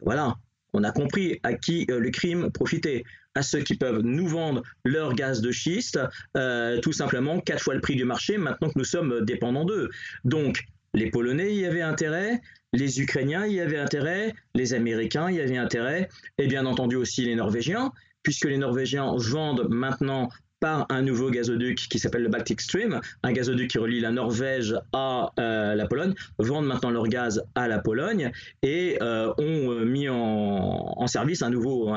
Voilà, 0.02 0.36
on 0.72 0.84
a 0.84 0.92
compris 0.92 1.40
à 1.42 1.54
qui 1.54 1.86
euh, 1.90 1.98
le 1.98 2.10
crime 2.10 2.50
profitait 2.50 3.04
à 3.34 3.42
ceux 3.42 3.60
qui 3.60 3.76
peuvent 3.76 4.00
nous 4.00 4.26
vendre 4.26 4.62
leur 4.84 5.14
gaz 5.14 5.40
de 5.40 5.52
schiste, 5.52 5.98
euh, 6.36 6.80
tout 6.80 6.92
simplement 6.92 7.40
quatre 7.40 7.62
fois 7.62 7.74
le 7.74 7.80
prix 7.80 7.96
du 7.96 8.04
marché, 8.04 8.38
maintenant 8.38 8.68
que 8.68 8.78
nous 8.78 8.84
sommes 8.84 9.24
dépendants 9.24 9.64
d'eux. 9.64 9.90
Donc, 10.24 10.64
les 10.94 11.10
Polonais 11.10 11.54
y 11.54 11.66
avaient 11.66 11.82
intérêt, 11.82 12.40
les 12.72 13.00
Ukrainiens 13.00 13.46
y 13.46 13.60
avaient 13.60 13.78
intérêt, 13.78 14.34
les 14.54 14.72
Américains 14.72 15.30
y 15.30 15.40
avaient 15.40 15.58
intérêt, 15.58 16.08
et 16.38 16.46
bien 16.46 16.64
entendu 16.64 16.96
aussi 16.96 17.24
les 17.24 17.34
Norvégiens, 17.34 17.92
puisque 18.22 18.46
les 18.46 18.58
Norvégiens 18.58 19.12
vendent 19.16 19.68
maintenant 19.68 20.30
par 20.60 20.86
un 20.88 21.02
nouveau 21.02 21.30
gazoduc 21.30 21.88
qui 21.88 21.98
s'appelle 21.98 22.22
le 22.22 22.28
Baltic 22.28 22.60
Stream, 22.60 23.00
un 23.22 23.32
gazoduc 23.32 23.70
qui 23.70 23.78
relie 23.78 24.00
la 24.00 24.10
Norvège 24.10 24.74
à 24.92 25.32
euh, 25.38 25.74
la 25.74 25.86
Pologne, 25.86 26.14
vendent 26.38 26.66
maintenant 26.66 26.90
leur 26.90 27.08
gaz 27.08 27.44
à 27.54 27.68
la 27.68 27.78
Pologne 27.78 28.32
et 28.62 28.98
euh, 29.02 29.32
ont 29.38 29.70
euh, 29.70 29.84
mis 29.84 30.08
en, 30.08 31.06
service 31.06 31.42
un 31.42 31.50
nouveau, 31.50 31.92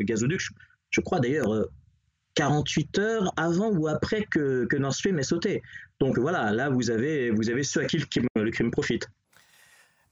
gazoduc, 0.00 0.40
je, 0.90 1.00
crois 1.00 1.20
d'ailleurs 1.20 1.68
48 2.34 2.98
heures 2.98 3.32
avant 3.36 3.70
ou 3.70 3.88
après 3.88 4.24
que, 4.24 4.66
Nord 4.76 4.94
Stream 4.94 5.18
ait 5.18 5.22
sauté. 5.22 5.62
Donc 6.00 6.18
voilà, 6.18 6.50
là 6.50 6.70
vous 6.70 6.90
avez 6.90 7.32
ceux 7.62 7.80
à 7.80 7.84
qui 7.84 7.98
le 8.34 8.50
crime 8.50 8.70
profite. 8.70 9.08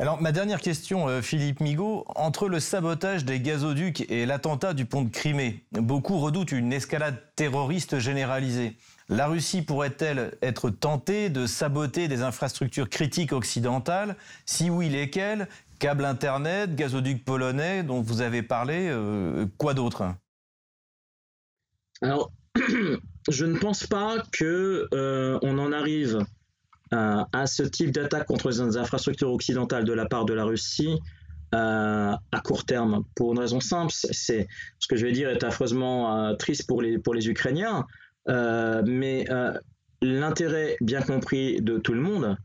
Alors, 0.00 0.22
ma 0.22 0.30
dernière 0.30 0.60
question, 0.60 1.08
euh, 1.08 1.20
Philippe 1.22 1.58
Migaud. 1.58 2.04
Entre 2.14 2.48
le 2.48 2.60
sabotage 2.60 3.24
des 3.24 3.40
gazoducs 3.40 4.08
et 4.08 4.26
l'attentat 4.26 4.72
du 4.72 4.84
pont 4.84 5.02
de 5.02 5.08
Crimée, 5.08 5.64
beaucoup 5.72 6.18
redoutent 6.20 6.52
une 6.52 6.72
escalade 6.72 7.20
terroriste 7.34 7.98
généralisée. 7.98 8.76
La 9.08 9.26
Russie 9.26 9.62
pourrait-elle 9.62 10.38
être 10.40 10.70
tentée 10.70 11.30
de 11.30 11.46
saboter 11.46 12.06
des 12.06 12.22
infrastructures 12.22 12.88
critiques 12.88 13.32
occidentales? 13.32 14.14
Si 14.46 14.70
oui, 14.70 14.88
lesquelles? 14.88 15.48
Câbles 15.80 16.04
Internet, 16.04 16.76
gazoducs 16.76 17.24
polonais 17.24 17.82
dont 17.82 18.00
vous 18.00 18.20
avez 18.20 18.44
parlé, 18.44 18.88
euh, 18.88 19.46
quoi 19.58 19.74
d'autre? 19.74 20.14
Alors, 22.02 22.30
je 23.28 23.44
ne 23.44 23.58
pense 23.58 23.84
pas 23.88 24.18
qu'on 24.18 24.44
euh, 24.94 25.38
en 25.42 25.72
arrive 25.72 26.24
à 26.90 27.46
ce 27.46 27.62
type 27.62 27.90
d'attaque 27.90 28.26
contre 28.26 28.48
les 28.48 28.76
infrastructures 28.76 29.32
occidentales 29.32 29.84
de 29.84 29.92
la 29.92 30.06
part 30.06 30.24
de 30.24 30.32
la 30.32 30.44
Russie 30.44 30.98
à 31.52 32.40
court 32.44 32.64
terme 32.64 33.04
pour 33.14 33.32
une 33.32 33.38
raison 33.38 33.60
simple. 33.60 33.92
C'est 33.92 34.48
ce 34.78 34.88
que 34.88 34.96
je 34.96 35.06
vais 35.06 35.12
dire 35.12 35.28
est 35.28 35.44
affreusement 35.44 36.34
triste 36.36 36.66
pour 36.66 36.80
les 36.80 36.98
pour 36.98 37.14
les 37.14 37.28
Ukrainiens, 37.28 37.86
mais 38.26 39.26
l'intérêt 40.00 40.76
bien 40.80 41.02
compris 41.02 41.60
de 41.60 41.78
tout 41.78 41.92
le 41.92 42.00
monde, 42.00 42.36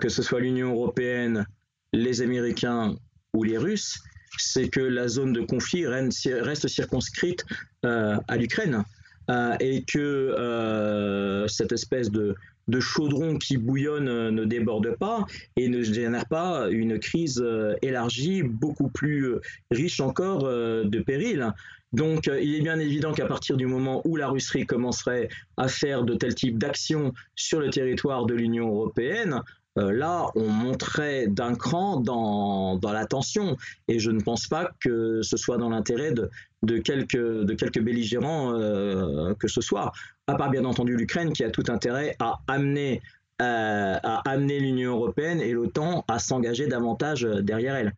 que 0.00 0.08
ce 0.08 0.22
soit 0.22 0.40
l'Union 0.40 0.72
européenne, 0.72 1.46
les 1.92 2.22
Américains 2.22 2.96
ou 3.34 3.42
les 3.42 3.58
Russes, 3.58 4.00
c'est 4.38 4.68
que 4.68 4.80
la 4.80 5.08
zone 5.08 5.32
de 5.32 5.40
conflit 5.40 5.86
reste 5.86 6.68
circonscrite 6.68 7.44
euh, 7.84 8.16
à 8.28 8.36
l'Ukraine 8.36 8.84
euh, 9.30 9.56
et 9.60 9.84
que 9.84 9.98
euh, 9.98 11.46
cette 11.48 11.72
espèce 11.72 12.10
de, 12.10 12.34
chaudron 12.80 13.38
qui 13.38 13.56
bouillonne 13.56 14.30
ne 14.30 14.44
déborde 14.44 14.96
pas 14.96 15.26
et 15.56 15.68
ne 15.68 15.82
génère 15.82 16.26
pas 16.26 16.68
une 16.70 16.98
crise 16.98 17.44
élargie, 17.82 18.42
beaucoup 18.42 18.88
plus 18.88 19.34
riche 19.70 20.00
encore 20.00 20.44
de 20.44 21.00
périls. 21.00 21.52
Donc 21.92 22.26
il 22.26 22.56
est 22.56 22.60
bien 22.60 22.78
évident 22.78 23.12
qu'à 23.12 23.26
partir 23.26 23.56
du 23.56 23.66
moment 23.66 24.02
où 24.04 24.16
la 24.16 24.28
Russie 24.28 24.66
commencerait 24.66 25.28
à 25.56 25.68
faire 25.68 26.02
de 26.02 26.14
tels 26.14 26.34
types 26.34 26.58
d'actions 26.58 27.12
sur 27.36 27.60
le 27.60 27.70
territoire 27.70 28.26
de 28.26 28.34
l'Union 28.34 28.68
européenne, 28.68 29.42
euh, 29.76 29.92
là, 29.92 30.26
on 30.36 30.48
monterait 30.48 31.26
d'un 31.26 31.54
cran 31.54 31.98
dans, 32.00 32.78
la 32.82 33.06
tension. 33.06 33.56
Et 33.88 33.98
je 33.98 34.10
ne 34.10 34.20
pense 34.20 34.46
pas 34.46 34.70
que 34.80 35.20
ce 35.22 35.36
soit 35.36 35.56
dans 35.56 35.70
l'intérêt 35.70 36.12
de, 36.12 36.78
quelques, 36.78 37.16
de 37.16 37.54
quelques 37.54 37.80
belligérants 37.80 38.52
euh, 38.54 39.34
que 39.34 39.48
ce 39.48 39.60
soit, 39.60 39.92
à 40.26 40.34
part 40.34 40.50
bien 40.50 40.64
entendu 40.64 40.96
l'Ukraine 40.96 41.32
qui 41.32 41.44
a 41.44 41.50
tout 41.50 41.64
intérêt 41.68 42.16
à 42.20 42.40
amener, 42.46 43.02
euh, 43.42 43.98
à 44.02 44.30
amener 44.30 44.60
l'Union 44.60 44.92
européenne 44.92 45.40
et 45.40 45.52
l'OTAN 45.52 46.04
à 46.08 46.18
s'engager 46.18 46.66
davantage 46.66 47.22
derrière 47.22 47.74
elle. 47.74 47.92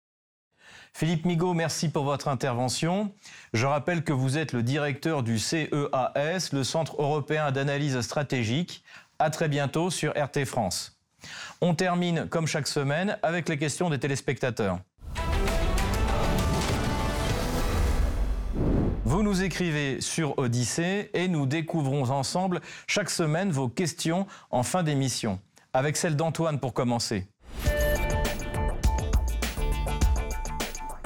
Philippe 0.94 1.26
Migaud, 1.26 1.52
merci 1.52 1.90
pour 1.90 2.04
votre 2.04 2.26
intervention. 2.28 3.12
Je 3.52 3.66
rappelle 3.66 4.02
que 4.02 4.14
vous 4.14 4.38
êtes 4.38 4.54
le 4.54 4.62
directeur 4.62 5.22
du 5.22 5.38
CEAS, 5.38 6.52
le 6.54 6.64
Centre 6.64 6.98
européen 6.98 7.52
d'analyse 7.52 8.00
stratégique. 8.00 8.82
À 9.18 9.28
très 9.28 9.48
bientôt 9.48 9.90
sur 9.90 10.12
RT 10.12 10.46
France. 10.46 10.95
On 11.60 11.74
termine, 11.74 12.26
comme 12.28 12.46
chaque 12.46 12.68
semaine, 12.68 13.18
avec 13.22 13.48
les 13.48 13.58
questions 13.58 13.88
des 13.88 13.98
téléspectateurs. 13.98 14.78
Vous 19.04 19.22
nous 19.22 19.42
écrivez 19.42 20.00
sur 20.00 20.38
Odyssée 20.38 21.10
et 21.14 21.28
nous 21.28 21.46
découvrons 21.46 22.10
ensemble 22.10 22.60
chaque 22.86 23.08
semaine 23.08 23.50
vos 23.50 23.68
questions 23.68 24.26
en 24.50 24.62
fin 24.62 24.82
d'émission. 24.82 25.38
Avec 25.72 25.96
celle 25.96 26.16
d'Antoine 26.16 26.58
pour 26.58 26.74
commencer. 26.74 27.26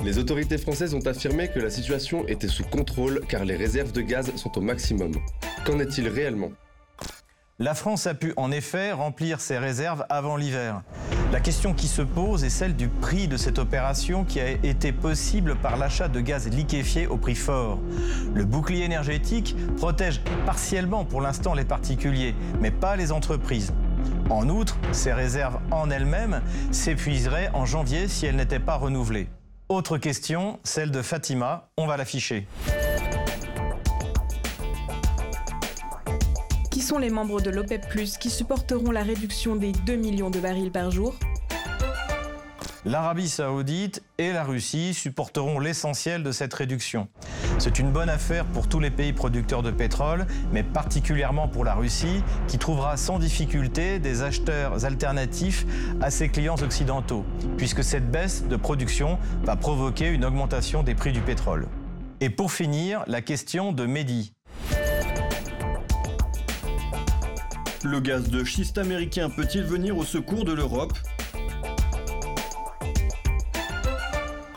Les 0.03 0.17
autorités 0.19 0.57
françaises 0.57 0.95
ont 0.95 1.07
affirmé 1.07 1.49
que 1.49 1.61
la 1.61 1.69
situation 1.69 2.27
était 2.27 2.49
sous 2.49 2.65
contrôle 2.65 3.21
car 3.29 3.45
les 3.45 3.57
réserves 3.57 3.93
de 3.93 4.01
gaz 4.01 4.35
sont 4.37 4.57
au 4.57 4.63
maximum. 4.63 5.13
Qu'en 5.67 5.79
est-il 5.79 6.09
réellement? 6.09 6.51
La 7.61 7.75
France 7.75 8.07
a 8.07 8.15
pu 8.15 8.33
en 8.39 8.51
effet 8.51 8.91
remplir 8.91 9.43
ses 9.43 9.59
réserves 9.59 10.07
avant 10.09 10.39
l'hiver. 10.39 10.81
La 11.31 11.41
question 11.41 11.75
qui 11.75 11.89
se 11.89 12.01
pose 12.01 12.43
est 12.43 12.51
celle 12.51 12.75
du 12.75 12.89
prix 12.89 13.29
de 13.29 13.37
cette 13.37 13.59
opération 13.59 14.25
qui 14.25 14.41
a 14.41 14.49
été 14.49 14.93
possible 14.93 15.55
par 15.57 15.77
l'achat 15.77 16.09
de 16.09 16.21
gaz 16.21 16.49
liquéfié 16.49 17.07
au 17.07 17.19
prix 17.19 17.35
fort. 17.35 17.79
Le 18.35 18.45
bouclier 18.45 18.85
énergétique 18.85 19.55
protège 19.77 20.23
partiellement 20.47 21.05
pour 21.05 21.21
l'instant 21.21 21.53
les 21.53 21.67
particuliers, 21.67 22.35
mais 22.61 22.71
pas 22.71 22.97
les 22.97 23.13
entreprises. 23.13 23.75
En 24.31 24.49
outre, 24.49 24.79
ces 24.93 25.13
réserves 25.13 25.61
en 25.71 25.91
elles-mêmes 25.91 26.41
s'épuiseraient 26.71 27.51
en 27.53 27.67
janvier 27.67 28.09
si 28.09 28.25
elles 28.25 28.37
n'étaient 28.37 28.59
pas 28.59 28.77
renouvelées. 28.77 29.29
Autre 29.69 29.99
question, 29.99 30.59
celle 30.65 30.91
de 30.91 31.03
Fatima, 31.03 31.69
on 31.77 31.87
va 31.87 31.99
l'afficher. 31.99 32.47
Sont 36.91 36.99
les 36.99 37.11
membres 37.11 37.41
de 37.41 37.51
l'OPEP⁇ 37.51 37.87
qui 38.19 38.31
supporteront 38.31 38.91
la 38.91 39.05
réduction 39.05 39.55
des 39.55 39.71
2 39.71 39.95
millions 39.95 40.29
de 40.29 40.41
barils 40.41 40.73
par 40.73 40.91
jour 40.91 41.15
L'Arabie 42.85 43.29
saoudite 43.29 44.03
et 44.19 44.33
la 44.33 44.43
Russie 44.43 44.93
supporteront 44.93 45.61
l'essentiel 45.61 46.25
de 46.25 46.33
cette 46.33 46.53
réduction. 46.53 47.07
C'est 47.59 47.79
une 47.79 47.93
bonne 47.93 48.09
affaire 48.09 48.45
pour 48.45 48.69
tous 48.69 48.81
les 48.81 48.91
pays 48.91 49.13
producteurs 49.13 49.63
de 49.63 49.71
pétrole, 49.71 50.27
mais 50.51 50.65
particulièrement 50.65 51.47
pour 51.47 51.65
la 51.65 51.75
Russie, 51.75 52.25
qui 52.49 52.59
trouvera 52.59 52.97
sans 52.97 53.21
difficulté 53.21 54.01
des 54.01 54.23
acheteurs 54.23 54.85
alternatifs 54.85 55.67
à 56.01 56.11
ses 56.11 56.29
clients 56.29 56.61
occidentaux, 56.61 57.25
puisque 57.57 57.85
cette 57.85 58.11
baisse 58.11 58.49
de 58.49 58.57
production 58.57 59.17
va 59.45 59.55
provoquer 59.55 60.09
une 60.09 60.25
augmentation 60.25 60.83
des 60.83 60.97
prix 60.97 61.13
du 61.13 61.21
pétrole. 61.21 61.69
Et 62.21 62.31
pour 62.31 62.51
finir, 62.51 63.05
la 63.07 63.23
question 63.23 63.71
de 63.71 63.87
Mehdi. 63.87 64.33
Le 67.83 67.99
gaz 67.99 68.29
de 68.29 68.45
schiste 68.45 68.77
américain 68.77 69.31
peut-il 69.31 69.63
venir 69.63 69.97
au 69.97 70.05
secours 70.05 70.45
de 70.45 70.53
l'Europe 70.53 70.93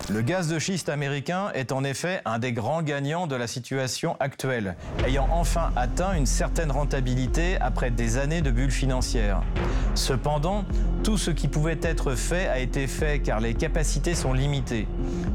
Le 0.10 0.22
gaz 0.22 0.50
de 0.50 0.60
schiste 0.60 0.90
américain 0.90 1.50
est 1.54 1.72
en 1.72 1.86
effet 1.86 2.22
un 2.26 2.38
des 2.38 2.52
grands 2.52 2.82
gagnants 2.84 3.26
de 3.26 3.38
la 3.38 3.48
situation 3.48 4.18
actuelle, 4.20 4.76
ayant 5.08 5.30
enfin 5.32 5.72
atteint 5.78 6.14
une 6.14 6.26
certaine 6.26 6.70
rentabilité 6.70 7.58
après 7.62 7.92
des 7.92 8.18
années 8.18 8.42
de 8.42 8.52
bulles 8.52 8.72
financières. 8.72 9.42
Cependant, 9.96 10.66
tout 11.04 11.18
ce 11.18 11.32
qui 11.32 11.50
pouvait 11.50 11.80
être 11.82 12.16
fait 12.16 12.48
a 12.48 12.60
été 12.60 12.88
fait 12.88 13.20
car 13.20 13.42
les 13.42 13.54
capacités 13.54 14.16
sont 14.16 14.32
limitées. 14.32 14.88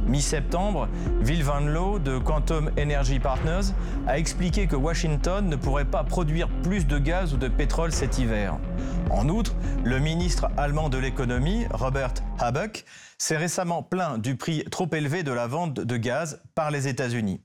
Mi-septembre, 0.07 0.89
Will 1.27 1.45
Van 1.45 1.61
Loo 1.61 1.99
de 1.99 2.17
Quantum 2.17 2.71
Energy 2.79 3.19
Partners 3.19 3.75
a 4.07 4.19
expliqué 4.19 4.67
que 4.67 4.77
Washington 4.77 5.47
ne 5.47 5.57
pourrait 5.57 5.85
pas 5.85 6.05
produire 6.05 6.49
plus 6.63 6.87
de 6.87 6.97
gaz 6.99 7.35
ou 7.35 7.37
de 7.37 7.49
pétrole 7.49 7.93
cet 7.93 8.19
hiver. 8.19 8.57
En 9.11 9.29
outre, 9.29 9.55
le 9.85 9.99
ministre 9.99 10.49
allemand 10.57 10.89
de 10.89 10.97
l'économie, 10.97 11.67
Robert 11.71 12.15
Habeck, 12.39 12.87
s'est 13.19 13.37
récemment 13.37 13.83
plaint 13.83 14.21
du 14.21 14.37
prix 14.37 14.65
trop 14.71 14.89
élevé 14.93 15.23
de 15.23 15.33
la 15.33 15.47
vente 15.47 15.75
de 15.75 15.97
gaz 15.99 16.41
par 16.55 16.71
les 16.71 16.89
États-Unis. 16.89 17.43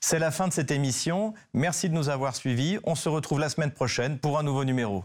C'est 0.00 0.18
la 0.18 0.30
fin 0.30 0.48
de 0.48 0.52
cette 0.52 0.70
émission. 0.70 1.34
Merci 1.52 1.90
de 1.90 1.94
nous 1.94 2.08
avoir 2.08 2.34
suivis. 2.36 2.78
On 2.84 2.94
se 2.94 3.10
retrouve 3.10 3.38
la 3.38 3.50
semaine 3.50 3.70
prochaine 3.70 4.18
pour 4.18 4.38
un 4.38 4.42
nouveau 4.42 4.64
numéro. 4.64 5.04